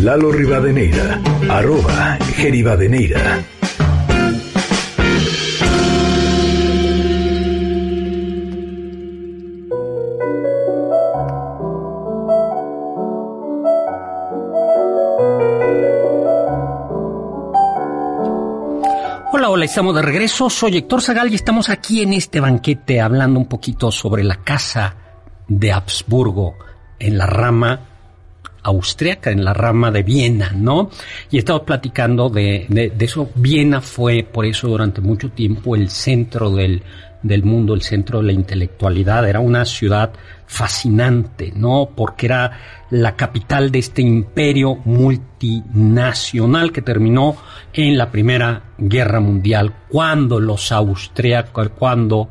[0.00, 3.44] Lalo Rivadeneira, arroba Geribadeneira.
[19.32, 20.50] Hola, hola, estamos de regreso.
[20.50, 24.94] Soy Héctor Zagal y estamos aquí en este banquete hablando un poquito sobre la casa
[25.48, 26.56] de Habsburgo
[26.98, 27.95] en la rama
[28.66, 30.90] austriaca, en la rama de Viena, ¿no?
[31.30, 33.30] Y estamos platicando de, de, eso.
[33.34, 36.82] Viena fue, por eso, durante mucho tiempo el centro del,
[37.22, 39.28] del mundo, el centro de la intelectualidad.
[39.28, 40.12] Era una ciudad
[40.46, 41.90] fascinante, ¿no?
[41.94, 42.58] Porque era
[42.90, 47.36] la capital de este imperio multinacional que terminó
[47.72, 52.28] en la Primera Guerra Mundial, cuando los austriacos, cuando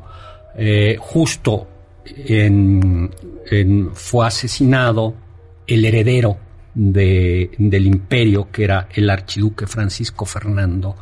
[0.58, 1.68] eh, justo
[2.06, 3.12] en,
[3.50, 5.25] en, fue asesinado
[5.68, 6.38] el heredero
[6.74, 10.96] de, del imperio, que era el archiduque Francisco Fernando,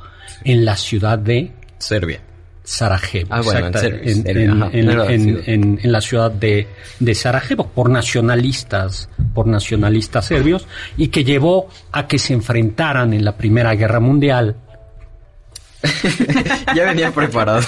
[0.43, 2.21] en la ciudad de Serbia.
[2.65, 6.65] Sarajevo, ah, bueno, en, la ciudad de,
[6.97, 13.25] de, Sarajevo, por nacionalistas, por nacionalistas serbios, y que llevó a que se enfrentaran en
[13.25, 14.55] la Primera Guerra Mundial.
[16.73, 17.65] ya venía preparado.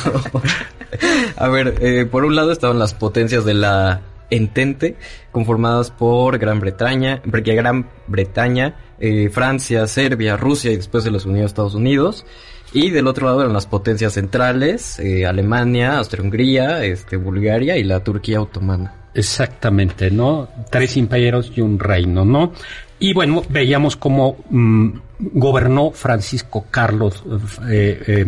[1.35, 4.95] a ver, eh, por un lado estaban las potencias de la entente
[5.31, 11.51] conformadas por Gran Bretaña, Gran Bretaña, eh, Francia, Serbia, Rusia y después de los Unidos
[11.51, 12.25] Estados Unidos.
[12.73, 18.03] Y del otro lado eran las potencias centrales, eh, Alemania, Austria-Hungría, este, Bulgaria y la
[18.03, 18.93] Turquía otomana.
[19.13, 20.49] Exactamente, ¿no?
[20.69, 22.51] Tres imperios y un reino, ¿no?
[22.99, 27.23] Y bueno, veíamos cómo mm, gobernó Francisco Carlos,
[27.69, 28.25] eh,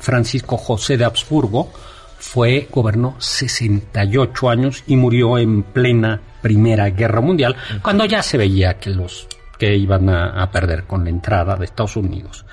[0.00, 1.70] Francisco José de Habsburgo,
[2.18, 8.78] fue, gobernó 68 años y murió en plena Primera Guerra Mundial, cuando ya se veía
[8.78, 9.26] que los
[9.58, 12.46] que iban a, perder con la entrada de Estados Unidos.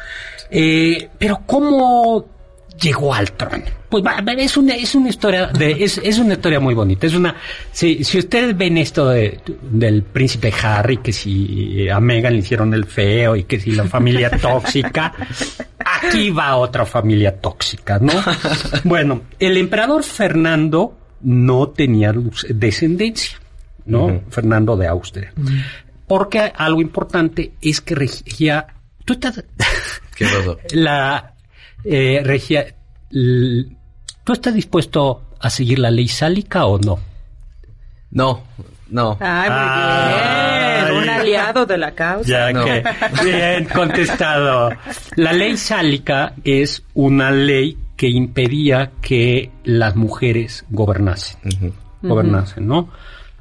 [0.50, 2.26] Eh, pero ¿cómo
[2.82, 3.64] llegó al trono?
[3.90, 4.04] Pues
[4.38, 7.08] es una, es una historia de, es, es una historia muy bonita.
[7.08, 7.36] Es una,
[7.72, 12.74] si, si ustedes ven esto de, del príncipe Harry, que si a Meghan le hicieron
[12.74, 15.14] el feo y que si la familia tóxica,
[15.80, 18.14] aquí va otra familia tóxica, ¿no?
[18.84, 22.14] Bueno, el emperador Fernando no tenía
[22.50, 23.40] descendencia,
[23.86, 24.22] ¿no?
[24.30, 25.34] Fernando de Austria.
[26.08, 28.68] Porque algo importante es que regía...
[29.06, 29.44] Tú estás...
[30.16, 30.58] ¿Qué pasó?
[30.72, 31.35] La
[31.86, 32.66] eh, regia...
[33.12, 37.00] ¿Tú estás dispuesto a seguir la ley sálica o no?
[38.12, 38.44] No,
[38.90, 39.18] no.
[39.20, 41.04] Ay, muy bien.
[41.04, 42.28] Un aliado de la causa.
[42.28, 42.84] Ya que,
[43.24, 44.72] bien contestado.
[45.16, 51.74] La ley sálica es una ley que impedía que las mujeres gobernasen.
[52.02, 52.90] Gobernasen, ¿no?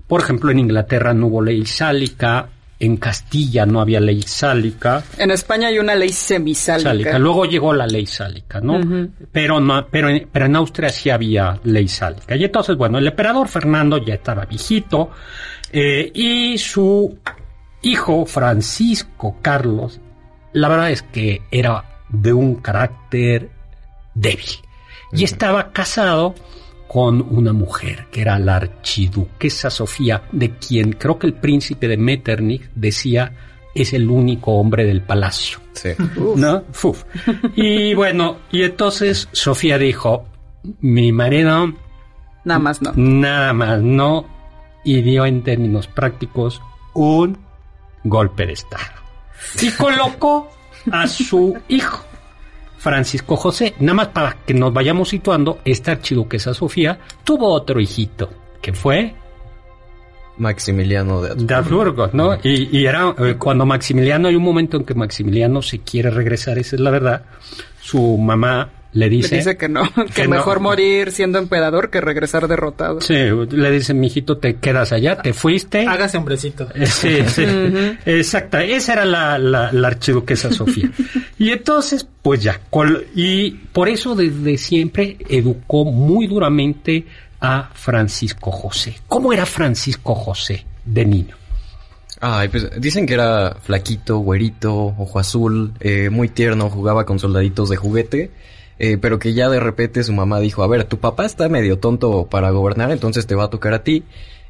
[0.07, 2.49] Por ejemplo, en Inglaterra no hubo ley sálica,
[2.85, 5.03] en Castilla no había ley sálica.
[5.19, 7.19] En España hay una ley semisálica.
[7.19, 8.81] Luego llegó la ley sálica, ¿no?
[9.33, 12.37] Pero no, pero en, pero en Austria sí había ley sálica.
[12.37, 15.11] Y entonces, bueno, el emperador Fernando ya estaba viejito
[15.73, 17.19] eh, y su
[17.83, 20.01] hijo Francisco Carlos,
[20.53, 23.51] la verdad es que era de un carácter
[24.15, 24.51] débil
[25.13, 26.35] y estaba casado
[26.95, 31.97] con una mujer que era la archiduquesa Sofía, de quien creo que el príncipe de
[31.97, 33.33] Metternich decía
[33.75, 35.59] es el único hombre del palacio.
[35.73, 35.89] Sí.
[36.37, 36.63] ¿No?
[37.57, 40.29] Y bueno, y entonces Sofía dijo,
[40.83, 41.75] mi marido...
[42.45, 42.93] Nada más no.
[42.95, 44.29] Nada más no.
[44.85, 47.37] Y dio en términos prácticos un
[48.05, 49.03] golpe de Estado.
[49.61, 50.49] Y colocó
[50.93, 52.05] a su hijo
[52.85, 53.75] Francisco José.
[53.81, 58.29] Nada más para que nos vayamos situando, esta archiduquesa Sofía tuvo otro hijito,
[58.61, 59.15] que fue
[60.37, 62.11] Maximiliano de Habsburgo.
[62.13, 62.37] ¿no?
[62.43, 66.77] Y, era eh, cuando Maximiliano, hay un momento en que Maximiliano se quiere regresar, esa
[66.77, 67.25] es la verdad.
[67.81, 69.83] Su mamá le dice, le dice que no,
[70.15, 73.01] que, mejor morir siendo emperador que regresar derrotado.
[73.01, 75.87] Sí, le dice, mijito, te quedas allá, te fuiste.
[75.87, 76.69] Hágase hombrecito.
[76.85, 77.45] Sí, sí,
[78.07, 78.63] exacta.
[78.63, 80.91] Esa era la, la, archiduquesa Sofía.
[81.39, 82.61] y entonces, pues ya,
[83.15, 87.05] y por eso desde siempre educó muy duramente
[87.41, 88.97] a Francisco José.
[89.09, 91.37] ¿Cómo era Francisco José de niño?
[92.21, 97.69] Ay, pues dicen que era flaquito, güerito, ojo azul, eh, muy tierno, jugaba con soldaditos
[97.69, 98.31] de juguete
[98.85, 101.79] eh, pero que ya de repente su mamá dijo, a ver, tu papá está medio
[101.79, 104.03] tonto para gobernar, entonces te va a tocar a ti.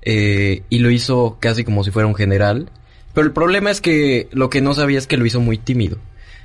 [0.03, 2.69] Eh, y lo hizo casi como si fuera un general.
[3.13, 5.99] Pero el problema es que lo que no sabía es que lo hizo muy tímido.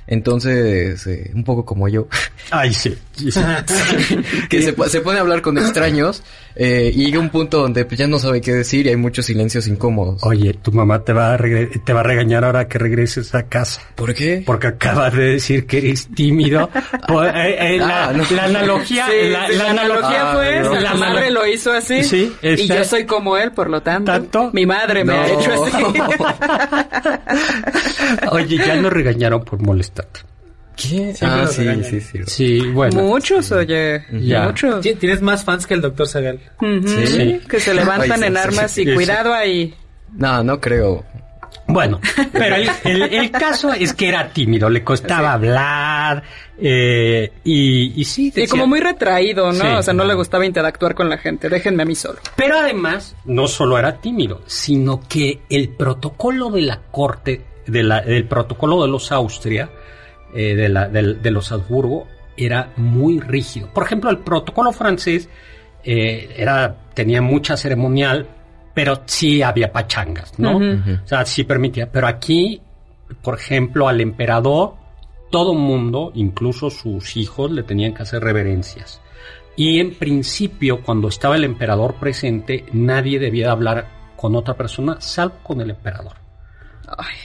[0.06, 2.08] Entonces, eh, un poco como yo.
[2.50, 2.96] Ay, sí.
[4.48, 6.22] que se, se puede hablar con extraños
[6.56, 9.26] eh, y llega un punto donde pues, ya no sabe qué decir y hay muchos
[9.26, 10.22] silencios incómodos.
[10.24, 13.82] Oye, tu mamá te va a, te va a regañar ahora que regreses a casa.
[13.94, 14.42] ¿Por qué?
[14.44, 16.68] Porque acabas de decir que eres tímido.
[17.06, 22.02] Pues, eh, la, ah, la, analogía, la, analogía fue, la madre lo hizo así.
[22.04, 24.50] Sí, y yo soy como él, por lo tanto.
[24.52, 25.72] Mi madre me ha hecho así.
[28.32, 29.89] Oye, ya nos regañaron por molestar.
[30.76, 31.14] ¿Qué?
[31.20, 32.60] Ah, sí, sí, sí, sí.
[32.68, 33.02] bueno.
[33.02, 34.04] Muchos, oye.
[34.12, 34.46] Ya.
[34.46, 34.80] Muchos.
[34.80, 36.40] Tienes más fans que el doctor Zagal.
[36.60, 37.40] sí.
[37.48, 39.74] Que se levantan en armas y cuidado ahí.
[40.16, 41.04] No, no creo.
[41.66, 42.00] Bueno,
[42.32, 46.22] pero el, caso es que era tímido, le costaba hablar
[46.58, 48.32] eh, y, y, sí.
[48.34, 49.78] y como muy retraído, ¿no?
[49.78, 52.18] o sea, no, le gustaba interactuar con la gente, déjenme a mí solo.
[52.36, 58.00] Pero además, no solo era tímido, sino que el protocolo de la corte, de la,
[58.00, 59.70] del protocolo de los Austria,
[60.34, 63.68] eh, de, la, de, los Habsburgo era muy rígido.
[63.72, 65.28] Por ejemplo, el protocolo francés
[65.84, 68.26] eh, era, tenía mucha ceremonial,
[68.74, 70.56] pero sí había pachangas, ¿no?
[70.56, 71.90] O sea, sí permitía.
[71.90, 72.60] Pero aquí,
[73.22, 74.74] por ejemplo, al emperador,
[75.30, 79.00] todo mundo, incluso sus hijos, le tenían que hacer reverencias.
[79.56, 85.36] Y en principio, cuando estaba el emperador presente, nadie debía hablar con otra persona, salvo
[85.42, 86.19] con el emperador.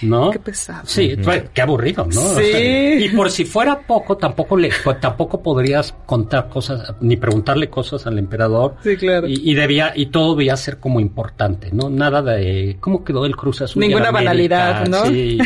[0.02, 0.32] ¿No?
[0.32, 0.82] Qué pesado.
[0.86, 1.16] Sí,
[1.54, 2.22] qué aburrido, ¿no?
[2.36, 2.98] Sí.
[3.00, 8.06] y por si fuera poco, tampoco le, pues, tampoco podrías contar cosas, ni preguntarle cosas
[8.06, 8.76] al emperador.
[8.84, 9.28] Sí, claro.
[9.28, 11.90] Y, debía, y todo debía ser como importante, ¿no?
[11.90, 13.82] Nada de, ¿cómo quedó el Cruz Azul?
[13.82, 15.06] Ninguna banalidad, ¿no?
[15.06, 15.38] Sí,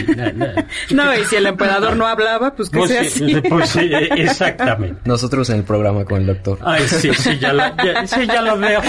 [0.91, 3.35] no, y si el emperador no hablaba, pues que pues sea así.
[3.49, 5.01] Pues sí, exactamente.
[5.05, 6.59] Nosotros en el programa con el doctor.
[6.63, 7.63] Ay, sí, sí, ya lo,
[8.05, 8.81] sí, ya lo veo,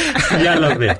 [0.43, 0.97] ya lo veo.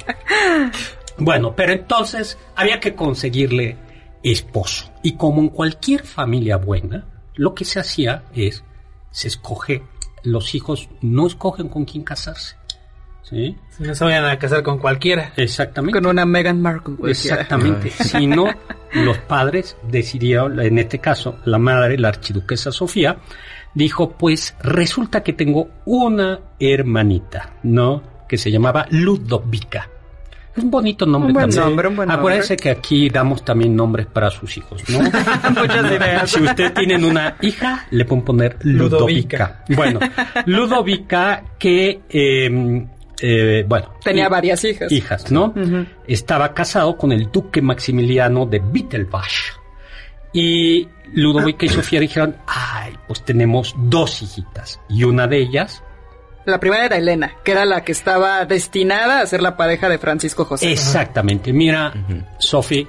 [1.19, 3.77] Bueno, pero entonces había que conseguirle
[4.23, 4.91] esposo.
[5.03, 8.65] Y como en cualquier familia buena, lo que se hacía es,
[9.11, 9.83] se escoge,
[10.23, 12.57] los hijos no escogen con quién casarse.
[13.23, 13.57] ¿Sí?
[13.79, 15.33] No se vayan a casar con cualquiera.
[15.37, 16.01] Exactamente.
[16.01, 16.97] Con una Meghan Markle.
[17.09, 17.91] Exactamente.
[17.91, 18.47] sino
[18.93, 23.19] los padres decidieron, en este caso, la madre, la archiduquesa Sofía,
[23.75, 28.03] dijo, pues resulta que tengo una hermanita, ¿no?
[28.29, 29.89] Que se llamaba Ludovica.
[30.57, 31.61] Es un bonito nombre un también.
[31.61, 34.99] Nombre, un buen Acuérdense que aquí damos también nombres para sus hijos, ¿no?
[35.61, 36.31] Muchas ideas.
[36.31, 39.65] Si usted tienen una hija, le pueden poner Ludovica.
[39.69, 40.01] Bueno,
[40.47, 42.87] Ludovica que, em,
[43.21, 43.95] eh, bueno.
[44.03, 44.91] Tenía varias hijas.
[44.91, 45.55] Hijas, ¿no?
[46.07, 49.61] Estaba casado con el duque Maximiliano de Wittelbach.
[50.33, 55.83] Y Ludovica y Sofía dijeron, ay, pues tenemos dos hijitas y una de ellas
[56.45, 59.99] la primera era Elena, que era la que estaba destinada a ser la pareja de
[59.99, 60.73] Francisco José.
[60.73, 61.53] Exactamente.
[61.53, 61.93] Mira,
[62.39, 62.87] Sofi,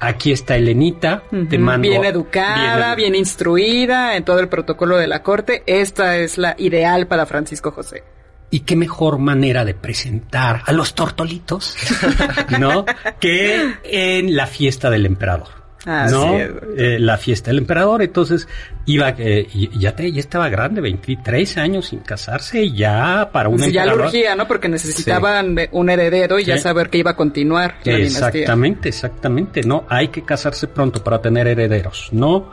[0.00, 1.88] aquí está Elenita, te mando.
[1.88, 5.62] Bien educada, bien, bien instruida en todo el protocolo de la corte.
[5.66, 8.04] Esta es la ideal para Francisco José.
[8.50, 11.76] Y qué mejor manera de presentar a los tortolitos,
[12.60, 12.84] ¿no?
[13.18, 15.63] que en la fiesta del emperador.
[15.84, 16.38] ¿No?
[16.38, 18.48] Eh, la fiesta del emperador, entonces
[18.86, 19.46] iba, eh,
[19.78, 24.48] ya, ya estaba grande, 23 años sin casarse, ya para un Ya lo urgía, ¿no?
[24.48, 27.76] Porque necesitaban un heredero y ya saber que iba a continuar.
[27.84, 29.84] exactamente, exactamente, ¿no?
[29.88, 32.52] Hay que casarse pronto para tener herederos, ¿no?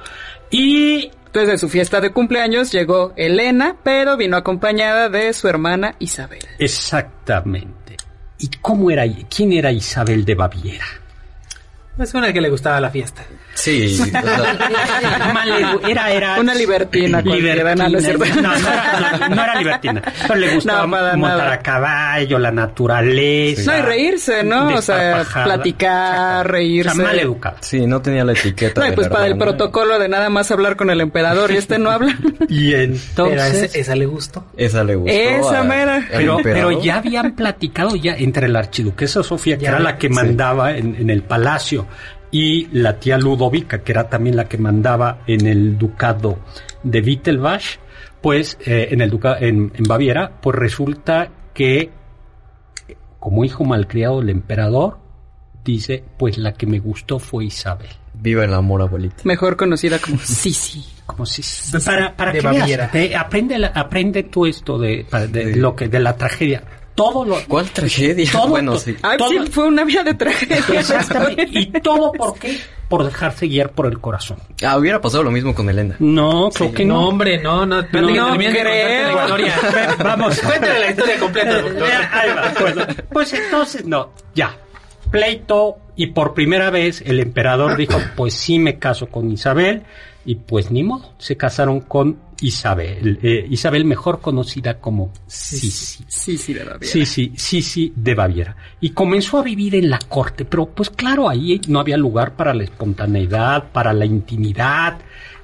[0.49, 5.95] Y entonces, de su fiesta de cumpleaños llegó Elena, pero vino acompañada de su hermana
[5.97, 6.41] Isabel.
[6.59, 7.95] Exactamente.
[8.37, 10.83] ¿Y cómo era, quién era Isabel de Baviera?
[11.97, 13.23] Es una que le gustaba la fiesta.
[13.53, 13.99] Sí.
[15.87, 17.21] era, era una libertina.
[17.21, 20.01] libertina no, no, no, era libertina.
[20.27, 23.71] Pero le gustaba montar a caballo, la naturaleza.
[23.71, 24.75] No, y reírse, ¿no?
[24.75, 26.91] O sea, platicar, reírse.
[26.91, 27.57] O sea, mal educado.
[27.61, 28.81] Sí, no tenía la etiqueta.
[28.81, 31.77] No, y pues para el protocolo de nada más hablar con el emperador y este
[31.77, 32.17] no habla.
[32.49, 33.75] y entonces...
[33.75, 34.45] esa, le gustó.
[34.57, 35.13] Esa le gustó.
[35.13, 36.07] Esa mera.
[36.11, 40.75] Pero, pero ya habían platicado ya entre la archiduquesa Sofía, que era la que mandaba
[40.75, 41.87] en, en el palacio
[42.31, 46.39] y la tía Ludovica, que era también la que mandaba en el ducado
[46.83, 47.79] de Wittelbach,
[48.21, 51.91] pues eh, en el ducado en, Baviera, pues resulta que
[53.19, 54.97] como hijo malcriado del emperador,
[55.63, 57.89] dice, pues la que me gustó fue Isabel.
[58.13, 59.17] Viva el amor, abuelita.
[59.25, 60.83] Mejor conocida como Sisi.
[61.05, 61.77] Como Sisi.
[61.85, 62.89] Para, para que Baviera.
[63.19, 66.63] aprende, aprende tú esto de, de lo que de la tragedia
[67.01, 67.37] todo lo...
[67.47, 68.29] ¿Cuál tragedia?
[68.47, 68.95] bueno, sí.
[69.49, 70.79] fue una vida de tragedia.
[70.79, 71.49] Exactamente.
[71.51, 72.59] ¿Y todo por qué?
[72.87, 74.37] Por dejarse guiar por el corazón.
[74.63, 75.95] Ah, hubiera pasado lo mismo con Elena.
[75.99, 77.07] No, creo que no.
[77.07, 77.81] hombre, no, no.
[77.81, 79.15] No, no creo.
[79.15, 79.55] La historia.
[80.03, 80.39] Vamos.
[80.39, 81.63] Cuéntale la historia completa,
[82.11, 82.75] Ahí va, pues,
[83.11, 84.55] pues entonces, no, ya.
[85.09, 89.83] Pleito, y por primera vez el emperador dijo, pues sí me caso con Isabel,
[90.25, 96.03] y pues ni modo, se casaron con Isabel, eh, Isabel mejor conocida como Sisi.
[96.07, 96.91] Sisi de Baviera.
[96.91, 98.55] Sisi, Sisi de Baviera.
[98.79, 102.53] Y comenzó a vivir en la corte, pero pues claro, ahí no había lugar para
[102.53, 104.97] la espontaneidad, para la intimidad,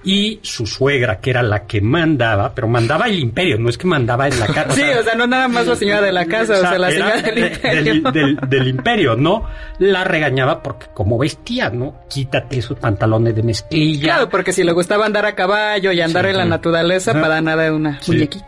[0.07, 3.87] y su suegra, que era la que mandaba, pero mandaba el imperio, no es que
[3.87, 4.71] mandaba en la casa.
[4.71, 7.21] sí, o sea, no nada más la señora de la casa, o sea, la señora
[7.21, 8.37] del imperio.
[8.47, 9.45] Del, imperio, ¿no?
[9.79, 12.03] La regañaba porque como vestía, ¿no?
[12.09, 14.03] Quítate esos pantalones de mezclilla.
[14.15, 17.63] Claro, porque si le gustaba andar a caballo y andar en la naturaleza, para nada
[17.63, 18.47] de una muñequita.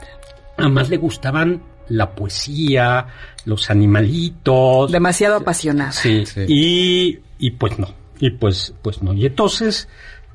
[0.56, 3.08] Además le gustaban la poesía,
[3.44, 4.92] los animalitos.
[4.92, 5.92] Demasiado apasionada.
[5.92, 9.14] Sí, Y, y pues no, y pues, pues no.
[9.14, 9.90] Y entonces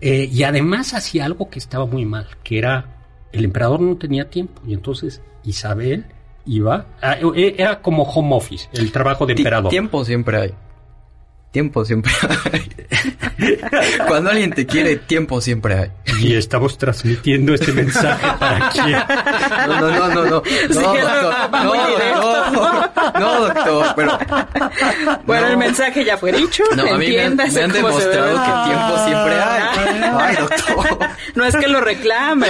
[0.06, 2.98] eh, y además hacía algo que estaba muy mal, que era
[3.32, 6.04] el emperador no tenía tiempo y entonces Isabel
[6.44, 9.70] iba, eh, era como home office, el trabajo de emperador.
[9.70, 10.54] Tiempo siempre hay.
[11.54, 12.10] Tiempo siempre
[12.52, 12.68] hay.
[14.08, 15.90] Cuando alguien te quiere, tiempo siempre hay.
[16.18, 18.90] Y estamos transmitiendo este mensaje para quién.
[19.68, 20.42] No, no, no, no, no.
[20.70, 20.92] No,
[22.50, 24.18] no, no, doctor, pero.
[25.26, 26.64] Bueno, el mensaje ya fue dicho.
[26.74, 29.62] No, a mí me, han demostrado que tiempo siempre hay.
[30.12, 31.08] Ay, doctor.
[31.36, 32.48] No es que lo reclame.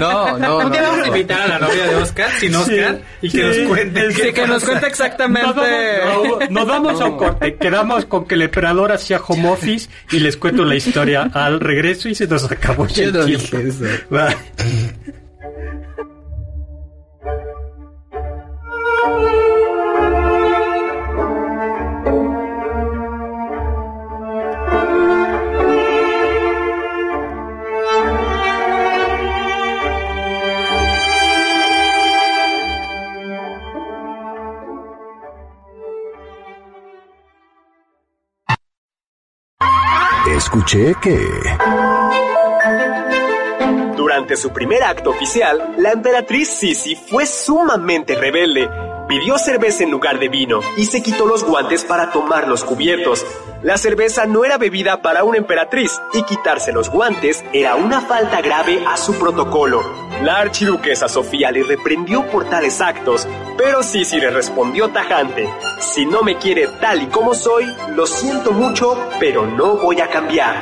[0.00, 0.60] No, no.
[0.60, 3.68] ¿Por qué vamos a invitar a la novia de Oscar, sin Oscar, y que nos
[3.68, 4.12] cuente?
[4.12, 6.00] Sí, que nos cuente exactamente.
[6.48, 7.56] Nos vamos, a un corte.
[7.56, 12.08] Quedamos con que le emperador hacía home office y les cuento la historia al regreso
[12.08, 13.20] y se nos acabó el tiempo.
[40.36, 41.18] Escuché que...
[43.96, 50.18] Durante su primer acto oficial, la emperatriz Sisi fue sumamente rebelde Pidió cerveza en lugar
[50.18, 53.24] de vino y se quitó los guantes para tomar los cubiertos.
[53.62, 58.40] La cerveza no era bebida para una emperatriz y quitarse los guantes era una falta
[58.40, 59.80] grave a su protocolo.
[60.22, 65.48] La archiduquesa Sofía le reprendió por tales actos, pero Sisi le respondió tajante,
[65.78, 70.08] si no me quiere tal y como soy, lo siento mucho, pero no voy a
[70.08, 70.56] cambiar.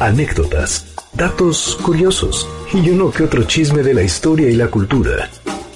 [0.00, 5.28] Anécdotas, datos curiosos y uno que otro chisme de la historia y la cultura.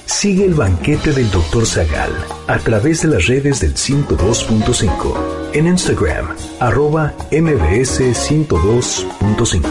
[0.06, 1.66] Sigue el banquete del Dr.
[1.66, 2.12] Zagal
[2.46, 6.26] a través de las redes del 102.5 en Instagram,
[6.60, 9.66] arroba mbs 102.5.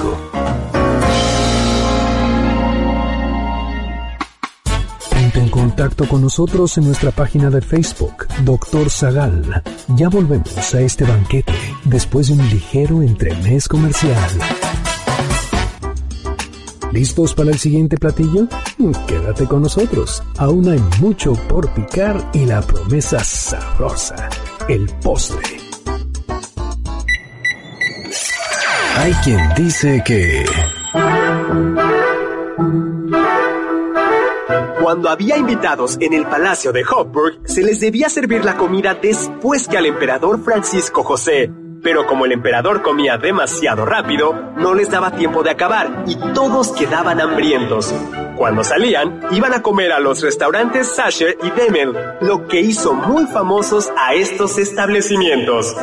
[5.09, 8.89] Ponte en contacto con nosotros en nuestra página de Facebook, Dr.
[8.89, 9.63] Zagal.
[9.95, 11.53] Ya volvemos a este banquete
[11.86, 14.30] después de un ligero entremés comercial.
[16.95, 18.47] ¿Listos para el siguiente platillo?
[19.05, 20.23] Quédate con nosotros.
[20.37, 24.29] Aún hay mucho por picar y la promesa sabrosa,
[24.69, 25.57] el postre.
[28.95, 30.45] Hay quien dice que...
[34.81, 39.67] Cuando había invitados en el palacio de Hofburg, se les debía servir la comida después
[39.67, 41.51] que al emperador Francisco José.
[41.86, 46.71] Pero como el emperador comía demasiado rápido, no les daba tiempo de acabar y todos
[46.71, 47.93] quedaban hambrientos.
[48.36, 53.27] Cuando salían, iban a comer a los restaurantes Sacher y Demel, lo que hizo muy
[53.27, 55.75] famosos a estos establecimientos.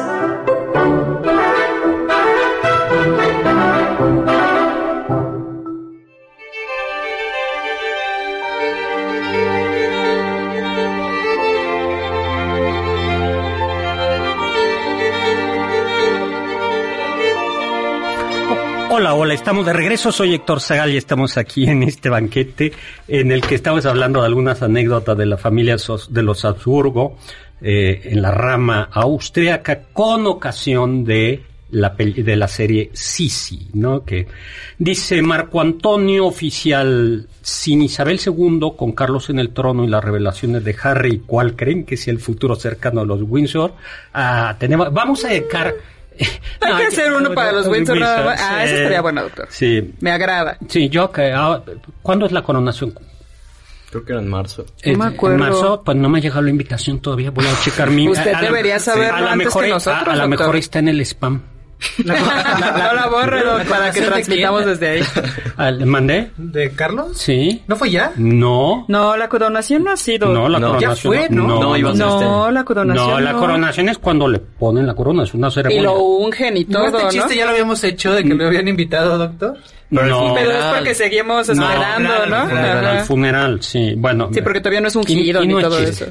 [19.15, 20.11] Hola, estamos de regreso.
[20.11, 22.73] Soy Héctor Zagal y estamos aquí en este banquete
[23.07, 25.77] en el que estamos hablando de algunas anécdotas de la familia
[26.09, 27.19] de los Habsburgo
[27.61, 31.43] eh, en la rama austríaca con ocasión de
[31.73, 34.03] la, de la serie Sisi, ¿no?
[34.03, 34.29] Que
[34.79, 40.65] dice Marco Antonio oficial, sin Isabel II, con Carlos en el trono y las revelaciones
[40.65, 43.75] de Harry, ¿cuál creen que sea el futuro cercano a los Windsor?
[44.15, 44.57] Ah,
[44.91, 45.75] vamos a dedicar
[46.61, 47.99] hay que hacer uno para los Windsor.
[48.03, 49.47] ah, eso estaría bueno, doctor.
[49.51, 49.95] Sí.
[50.01, 50.57] Me agrada.
[50.69, 51.33] Sí, yo que...
[51.35, 51.63] Ah,
[52.03, 52.95] ¿Cuándo es la coronación?
[53.91, 54.65] Creo que era en marzo.
[54.87, 55.37] No me acuerdo.
[55.37, 57.31] En marzo, pues no me ha llegado la invitación todavía.
[57.31, 58.09] Voy a checar mi...
[58.09, 61.43] Usted debería saber a, mejor, que nosotros, a, a, lo mejor está en el spam.
[62.05, 65.03] La, no la borre para que transmitamos desde ahí.
[65.57, 66.31] Ah, ¿Le mandé?
[66.37, 67.19] ¿De Carlos?
[67.19, 67.63] Sí.
[67.67, 68.13] ¿No fue ya?
[68.17, 68.85] No.
[68.89, 70.29] No, la coronación no ha sido.
[70.29, 70.91] No, la coronación.
[70.95, 71.47] Ya fue, ¿no?
[71.47, 73.11] No, no, iba a ser no la coronación.
[73.11, 75.81] No, la coronación es cuando le ponen la corona, es una ceremonia.
[75.81, 78.47] Y lo ungen y todo, ¿No este chiste ya lo habíamos hecho de que lo
[78.47, 79.59] habían invitado, doctor?
[79.91, 82.47] Pero, no, pero es porque seguimos esperando, ¿no?
[82.47, 82.91] ¿no?
[82.91, 83.95] El funeral, sí.
[83.97, 84.31] Bueno.
[84.33, 86.07] Sí, porque todavía no es un giro ni todo eso.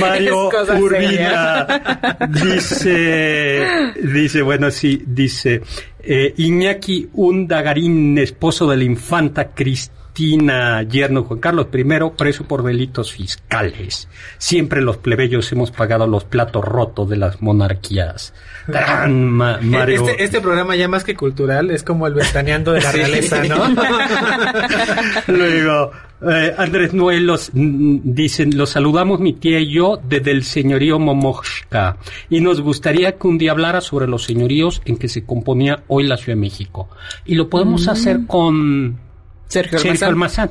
[0.00, 1.66] Mario Urbina
[2.28, 5.62] dice, dice, bueno, sí, dice,
[6.00, 11.84] eh, Iñaki Undagarín, esposo de la infanta Cristina, yerno Juan Carlos I,
[12.16, 14.08] preso por delitos fiscales.
[14.38, 18.34] Siempre los plebeyos hemos pagado los platos rotos de las monarquías.
[18.68, 20.06] Gran Mario.
[20.06, 23.64] Este, este, programa ya más que cultural es como el ventaneando de la realeza, ¿no?
[25.26, 25.90] Luego,
[26.30, 31.96] eh, Andrés Nuelos dicen, los saludamos mi tía y yo desde el señorío Momoshka
[32.28, 36.06] y nos gustaría que un día hablara sobre los señoríos en que se componía hoy
[36.06, 36.90] la Ciudad de México.
[37.24, 37.90] Y lo podemos mm.
[37.90, 38.98] hacer con
[39.46, 40.50] Sergio, Almazán.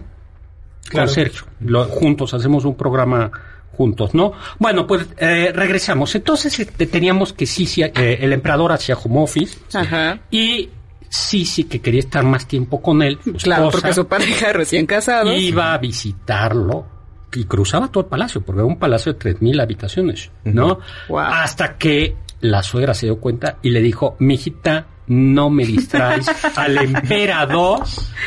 [0.91, 1.43] Con Sergio.
[1.89, 3.31] juntos hacemos un programa
[3.77, 4.33] juntos, ¿no?
[4.59, 6.15] Bueno, pues eh, regresamos.
[6.15, 10.19] Entonces este, teníamos que sí, sí eh, el emperador hacía home office Ajá.
[10.31, 10.69] y
[11.07, 13.19] sí, sí que quería estar más tiempo con él.
[13.41, 15.31] claro, porque su pareja recién casado.
[15.31, 16.85] Iba a visitarlo
[17.33, 20.79] y cruzaba todo el palacio, porque era un palacio de 3.000 habitaciones, ¿no?
[21.15, 26.77] Hasta que la suegra se dio cuenta y le dijo, mijita, no me distraes al
[26.77, 27.83] emperador,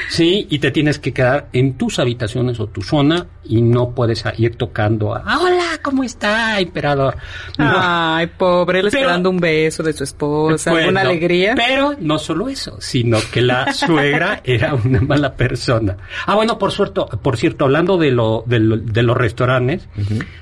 [0.08, 0.46] ¿sí?
[0.50, 4.56] Y te tienes que quedar en tus habitaciones o tu zona y no puedes ir
[4.56, 7.16] tocando a, hola, ¿cómo está, emperador?
[7.58, 11.54] Ay, pobre, él esperando un beso de su esposa, una alegría.
[11.54, 15.96] Pero no solo eso, sino que la suegra era una mala persona.
[16.26, 19.88] Ah, bueno, por cierto, por cierto, hablando de, lo, de, los restaurantes,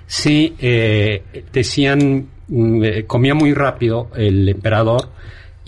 [0.06, 5.10] sí, eh, decían, mm, eh, comía muy rápido el emperador,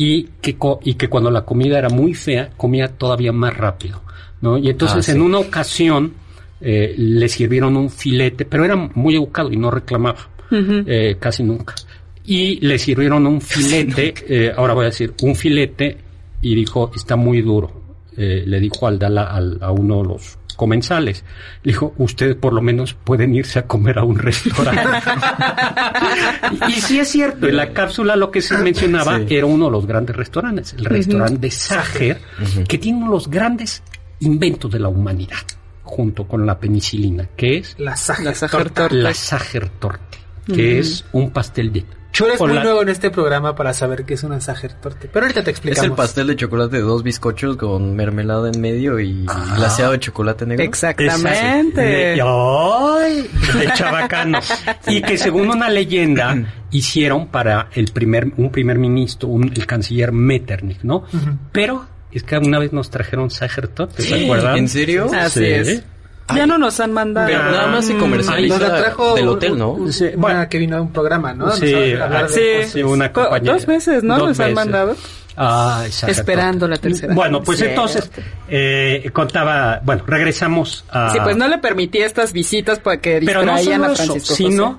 [0.02, 4.00] y que, y que cuando la comida era muy fea, comía todavía más rápido,
[4.40, 4.56] ¿no?
[4.56, 6.14] Y entonces ah, en una ocasión
[6.58, 11.74] eh, le sirvieron un filete, pero era muy educado y no reclamaba, eh, casi nunca.
[12.24, 15.98] Y le sirvieron un filete, eh, ahora voy a decir, un filete,
[16.40, 17.70] y dijo, está muy duro.
[18.16, 21.24] le dijo al, al, a uno de los comensales.
[21.62, 25.10] Le dijo, ustedes por lo menos pueden irse a comer a un restaurante.
[26.68, 29.86] y, sí es cierto, en la cápsula lo que se mencionaba era uno de los
[29.86, 32.20] grandes restaurantes, el restaurante de Sacher,
[32.68, 33.82] que tiene uno de los grandes
[34.18, 35.46] inventos de la humanidad,
[35.82, 38.96] junto con la penicilina, que es la Sacher Torte.
[38.96, 41.86] La Sacher Torte, que es un pastel de
[42.20, 45.08] Tú eres muy nuevo en este programa para saber qué es una Sacher Torte.
[45.10, 45.84] Pero ahorita te explicamos.
[45.84, 49.54] Es el pastel de chocolate de dos bizcochos con mermelada en medio y ah.
[49.56, 50.62] glaseado de chocolate negro.
[50.62, 51.80] Exactamente.
[51.80, 53.30] De, ¡Ay!
[53.58, 54.38] De chabacano.
[54.86, 56.36] y que según una leyenda
[56.70, 61.04] hicieron para el primer, un primer ministro, un, el canciller Metternich, ¿no?
[61.52, 64.58] Pero es que una vez nos trajeron Sagertot, ¿te acuerdas?
[64.58, 65.10] ¿En serio?
[65.10, 65.82] Así es.
[66.34, 67.26] Ya no nos han mandado.
[67.26, 69.78] Pero nada más se comercializa Nos la trajo del hotel, ¿no?
[69.90, 71.50] Sí, bueno, que vino a un programa, ¿no?
[71.52, 73.08] Sí, de- sí, una.
[73.08, 74.18] Dos veces, ¿no?
[74.18, 74.96] Dos Nos han mandado.
[75.36, 75.84] Ah.
[76.06, 77.14] Esperando la tercera.
[77.14, 77.64] Bueno, pues Sí.
[77.66, 78.10] entonces
[78.48, 81.10] eh, contaba, bueno, regresamos a...
[81.12, 84.34] Sí, pues no le permitía estas visitas para que Pero no solo a eso, Francisco
[84.34, 84.76] sino- José.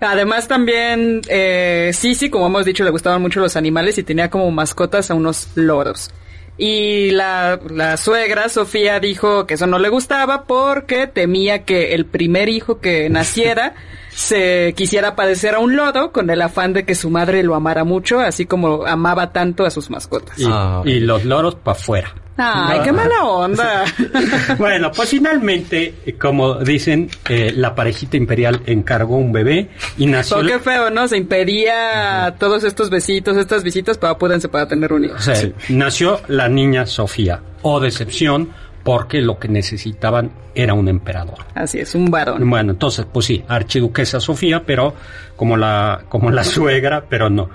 [0.00, 4.28] Además también, eh, sí, sí, como hemos dicho, le gustaban mucho los animales y tenía
[4.28, 6.10] como mascotas a unos loros.
[6.56, 12.06] Y la, la suegra, Sofía, dijo que eso no le gustaba porque temía que el
[12.06, 13.74] primer hijo que naciera
[14.14, 17.84] se quisiera padecer a un lodo con el afán de que su madre lo amara
[17.84, 20.38] mucho, así como amaba tanto a sus mascotas.
[20.38, 22.14] Y, Ah, y los loros para afuera.
[22.36, 23.84] Ay, qué mala onda.
[24.58, 30.40] Bueno, pues finalmente, eh, como dicen, eh, la parejita imperial encargó un bebé y nació...
[30.40, 31.06] So, qué feo, ¿no?
[31.08, 35.14] Se impedía todos estos besitos, estas visitas para apúrense para tener un hijo.
[35.14, 35.36] O sea,
[35.68, 37.40] nació la niña Sofía.
[37.62, 38.50] O decepción,
[38.84, 41.38] porque lo que necesitaban era un emperador.
[41.54, 42.48] Así es, un varón.
[42.48, 44.94] Bueno, entonces, pues sí, archiduquesa Sofía, pero
[45.36, 47.48] como la, como la suegra, pero no.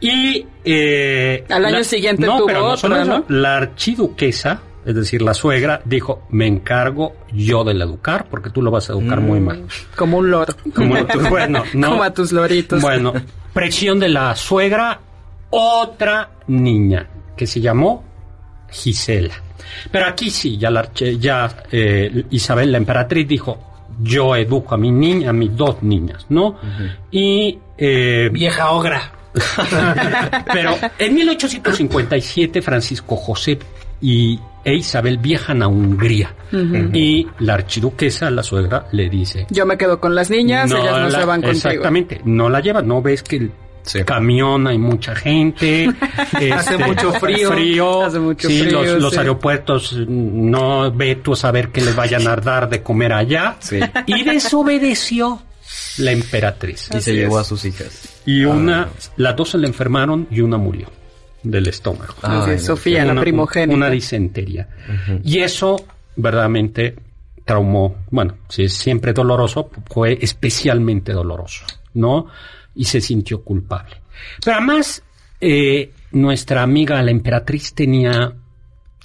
[0.00, 3.22] Y eh, Al año la- siguiente no, tuvo pero no otra.
[3.28, 8.70] La archiduquesa, es decir, la suegra, dijo, me encargo yo del educar, porque tú lo
[8.70, 9.66] vas a educar muy mal.
[9.94, 10.54] Como un loro.
[10.74, 10.94] Como,
[11.28, 11.90] bueno, no.
[11.90, 12.80] Como a tus loritos.
[12.80, 13.12] Bueno,
[13.52, 14.98] presión de la suegra,
[15.50, 17.06] otra niña
[17.36, 18.04] que se llamó
[18.70, 19.34] Gisela.
[19.90, 23.58] Pero aquí sí, ya, la, arche- ya eh, Isabel, la emperatriz, dijo,
[24.02, 26.56] yo educo a mi niña, a mis dos niñas, ¿no?
[27.10, 27.58] Y...
[27.78, 29.12] eh, Vieja ogra.
[30.52, 33.58] pero en 1857 Francisco José
[34.00, 36.34] y e Isabel viajan a Hungría
[36.92, 41.08] y la archiduquesa, la suegra, le dice Yo me quedo con las niñas, ellas no
[41.08, 41.68] la- se van contigo.
[41.68, 43.52] Exactamente, no la llevan, no ves que el
[43.82, 44.04] Sí.
[44.04, 45.88] camión hay mucha gente,
[46.32, 48.02] Hace este, mucho frío.
[48.04, 52.26] Hace mucho sí, frío, los, los aeropuertos no ve tú a saber que les vayan
[52.28, 53.80] a dar de comer allá Sí.
[54.06, 55.40] y desobedeció
[55.98, 58.20] la emperatriz Y se llevó a sus hijas.
[58.26, 60.88] y una, las dos se le enfermaron y una murió
[61.42, 62.14] del estómago.
[62.22, 62.66] Así Ay, es, no.
[62.76, 63.76] Sofía, la Una- primogénita.
[63.76, 64.68] Una disentería.
[65.24, 65.82] Y eso
[66.16, 66.96] verdaderamente
[67.44, 71.64] traumó, bueno, si es siempre doloroso, fue especialmente doloroso,
[71.94, 72.26] ¿no?
[72.74, 73.96] Y se sintió culpable.
[74.44, 75.02] Pero además,
[75.40, 78.34] eh, nuestra amiga la emperatriz tenía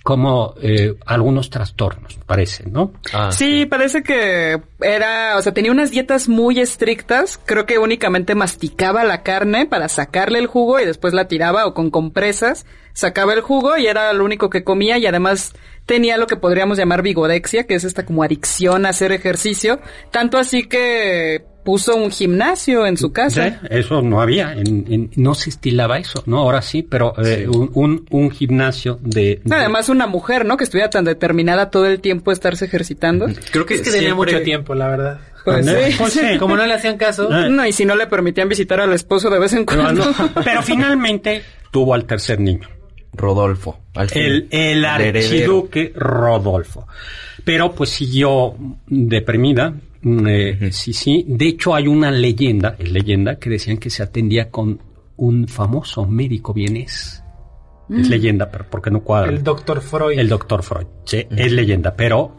[0.03, 2.93] como eh, algunos trastornos, parece, ¿no?
[3.11, 7.39] Ah, Sí, parece que era, o sea, tenía unas dietas muy estrictas.
[7.43, 11.73] Creo que únicamente masticaba la carne para sacarle el jugo y después la tiraba o
[11.73, 15.53] con compresas sacaba el jugo y era lo único que comía y además
[15.85, 19.79] tenía lo que podríamos llamar vigorexia, que es esta como adicción a hacer ejercicio.
[20.11, 23.49] Tanto así que puso un gimnasio en su casa.
[23.49, 26.37] Sí, eso no había, en- en- no se estilaba eso, ¿no?
[26.39, 29.41] Ahora sí, pero eh, un, un, un gimnasio de...
[29.43, 30.55] de- Además, una mujer, ¿no?
[30.55, 33.25] Que estuviera tan determinada todo el tiempo a estarse ejercitando.
[33.51, 35.19] Creo que, Es que tenía siempre- mucho tiempo, la verdad.
[35.43, 35.73] Pues sí.
[35.97, 36.37] Pues sí.
[36.39, 37.49] Como no le hacían caso, Ah.
[37.49, 40.05] No, y si no le permitían visitar al esposo de vez en Pero, cuando.
[40.05, 40.13] no,
[40.43, 42.67] pero finalmente tuvo al tercer niño,
[43.13, 43.79] Rodolfo.
[43.95, 46.87] al el, el archiduque Rodolfo.
[47.43, 48.55] Pero pues siguió
[48.87, 49.73] deprimida,
[50.05, 51.25] mm, eh, sí, sí.
[51.27, 54.79] De hecho hay una leyenda, es leyenda, que decían que se atendía con
[55.17, 57.21] un famoso médico vienés.
[57.89, 59.31] Es leyenda, pero porque no cuadra.
[59.31, 60.17] el doctor Freud.
[60.17, 62.35] El doctor Freud, sí, es leyenda, pero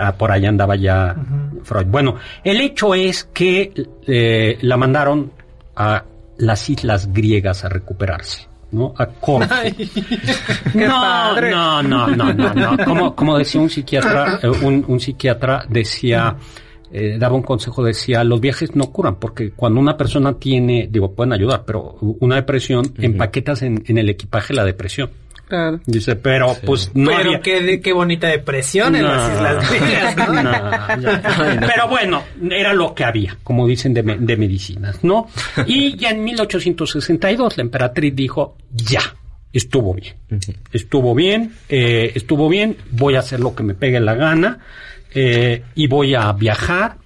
[0.00, 1.14] ah, por ahí andaba ya
[1.62, 1.86] Freud.
[1.88, 3.70] Bueno, el hecho es que
[4.06, 5.30] eh, la mandaron
[5.76, 6.04] a
[6.38, 8.94] las islas griegas a recuperarse, ¿no?
[8.96, 9.48] A Corfú.
[10.72, 11.50] Qué no, padre.
[11.50, 12.84] no, no, no, no, no.
[12.84, 16.34] Como, como decía un psiquiatra, eh, un, un psiquiatra decía,
[16.92, 21.12] eh, daba un consejo, decía, los viajes no curan, porque cuando una persona tiene, digo,
[21.14, 25.10] pueden ayudar, pero una depresión, empaquetas en, en el equipaje la depresión.
[25.48, 25.80] Claro.
[25.86, 27.40] Dice, pero pues no Pero había...
[27.40, 30.32] qué, bonita depresión en No, las Islas Griegas, ¿no?
[30.42, 31.60] no, no.
[31.66, 35.26] Pero bueno, era lo que había, como dicen de, me- de medicinas, ¿no?
[35.66, 39.00] Y ya en 1862 la emperatriz dijo, ya,
[39.50, 40.16] estuvo bien.
[40.70, 44.58] Estuvo bien, eh, estuvo bien, voy a hacer lo que me pegue la gana
[45.14, 46.96] eh, y voy a viajar.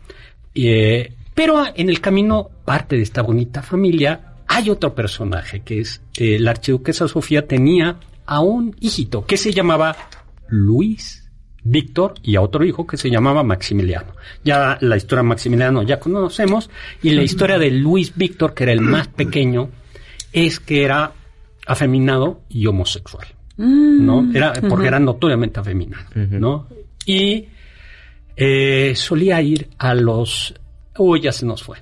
[0.54, 6.02] eh, pero en el camino, parte de esta bonita familia, hay otro personaje que es
[6.16, 7.96] eh, la archiduquesa Sofía tenía
[8.26, 9.96] a un hijito que se llamaba
[10.48, 11.30] Luis
[11.64, 14.12] Víctor y a otro hijo que se llamaba Maximiliano.
[14.44, 16.68] Ya la historia de Maximiliano ya conocemos
[17.02, 19.70] y la historia de Luis Víctor, que era el más pequeño,
[20.32, 21.12] es que era
[21.66, 23.26] afeminado y homosexual,
[23.56, 24.28] ¿no?
[24.34, 26.66] Era porque era notoriamente afeminado, ¿no?
[27.06, 27.46] Y
[28.36, 30.54] eh, solía ir a los,
[30.98, 31.78] uy, ya se nos fue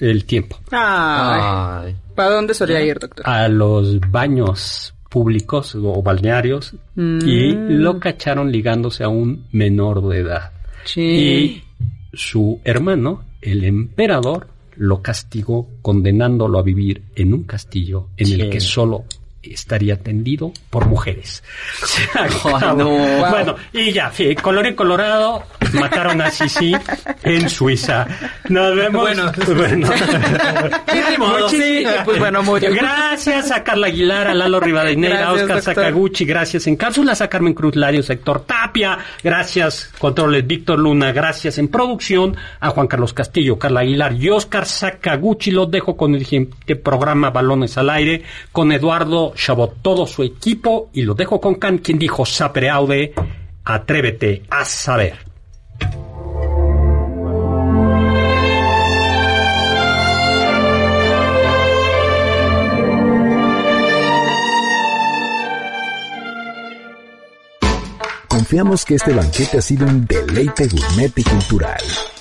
[0.00, 1.40] el tiempo, Ay.
[1.42, 1.96] Ay.
[2.14, 3.28] ¿Para dónde solía ir, doctor?
[3.28, 7.68] a los baños públicos o balnearios y mm.
[7.80, 10.52] lo cacharon ligándose a un menor de edad.
[10.96, 11.62] Y
[12.12, 18.60] su hermano, el emperador, lo castigó condenándolo a vivir en un castillo en el que
[18.60, 19.04] solo
[19.52, 21.42] estaría atendido por mujeres.
[22.78, 26.72] Bueno, y ya, sí, color y colorado, mataron a Sisi
[27.22, 28.06] en Suiza.
[28.48, 29.02] Nos vemos.
[29.02, 29.88] Bueno, bueno.
[32.04, 37.20] pues bueno, Gracias a Carla Aguilar, a Lalo Rivadeneira, a Oscar Sakaguchi, gracias en cápsulas
[37.20, 42.86] a Carmen Cruz Larios, Héctor Tapia, gracias, controles Víctor Luna, gracias en producción a Juan
[42.86, 45.50] Carlos Castillo, Carla Aguilar y Oscar Sakaguchi.
[45.50, 48.22] Los dejo con el siguiente programa Balones al Aire,
[48.52, 53.14] con Eduardo Chabot, todo su equipo, y lo dejo con Can, quien dijo Sapere Aude,
[53.64, 55.16] atrévete a saber.
[68.26, 71.82] Confiamos que este banquete ha sido un deleite gourmet y cultural.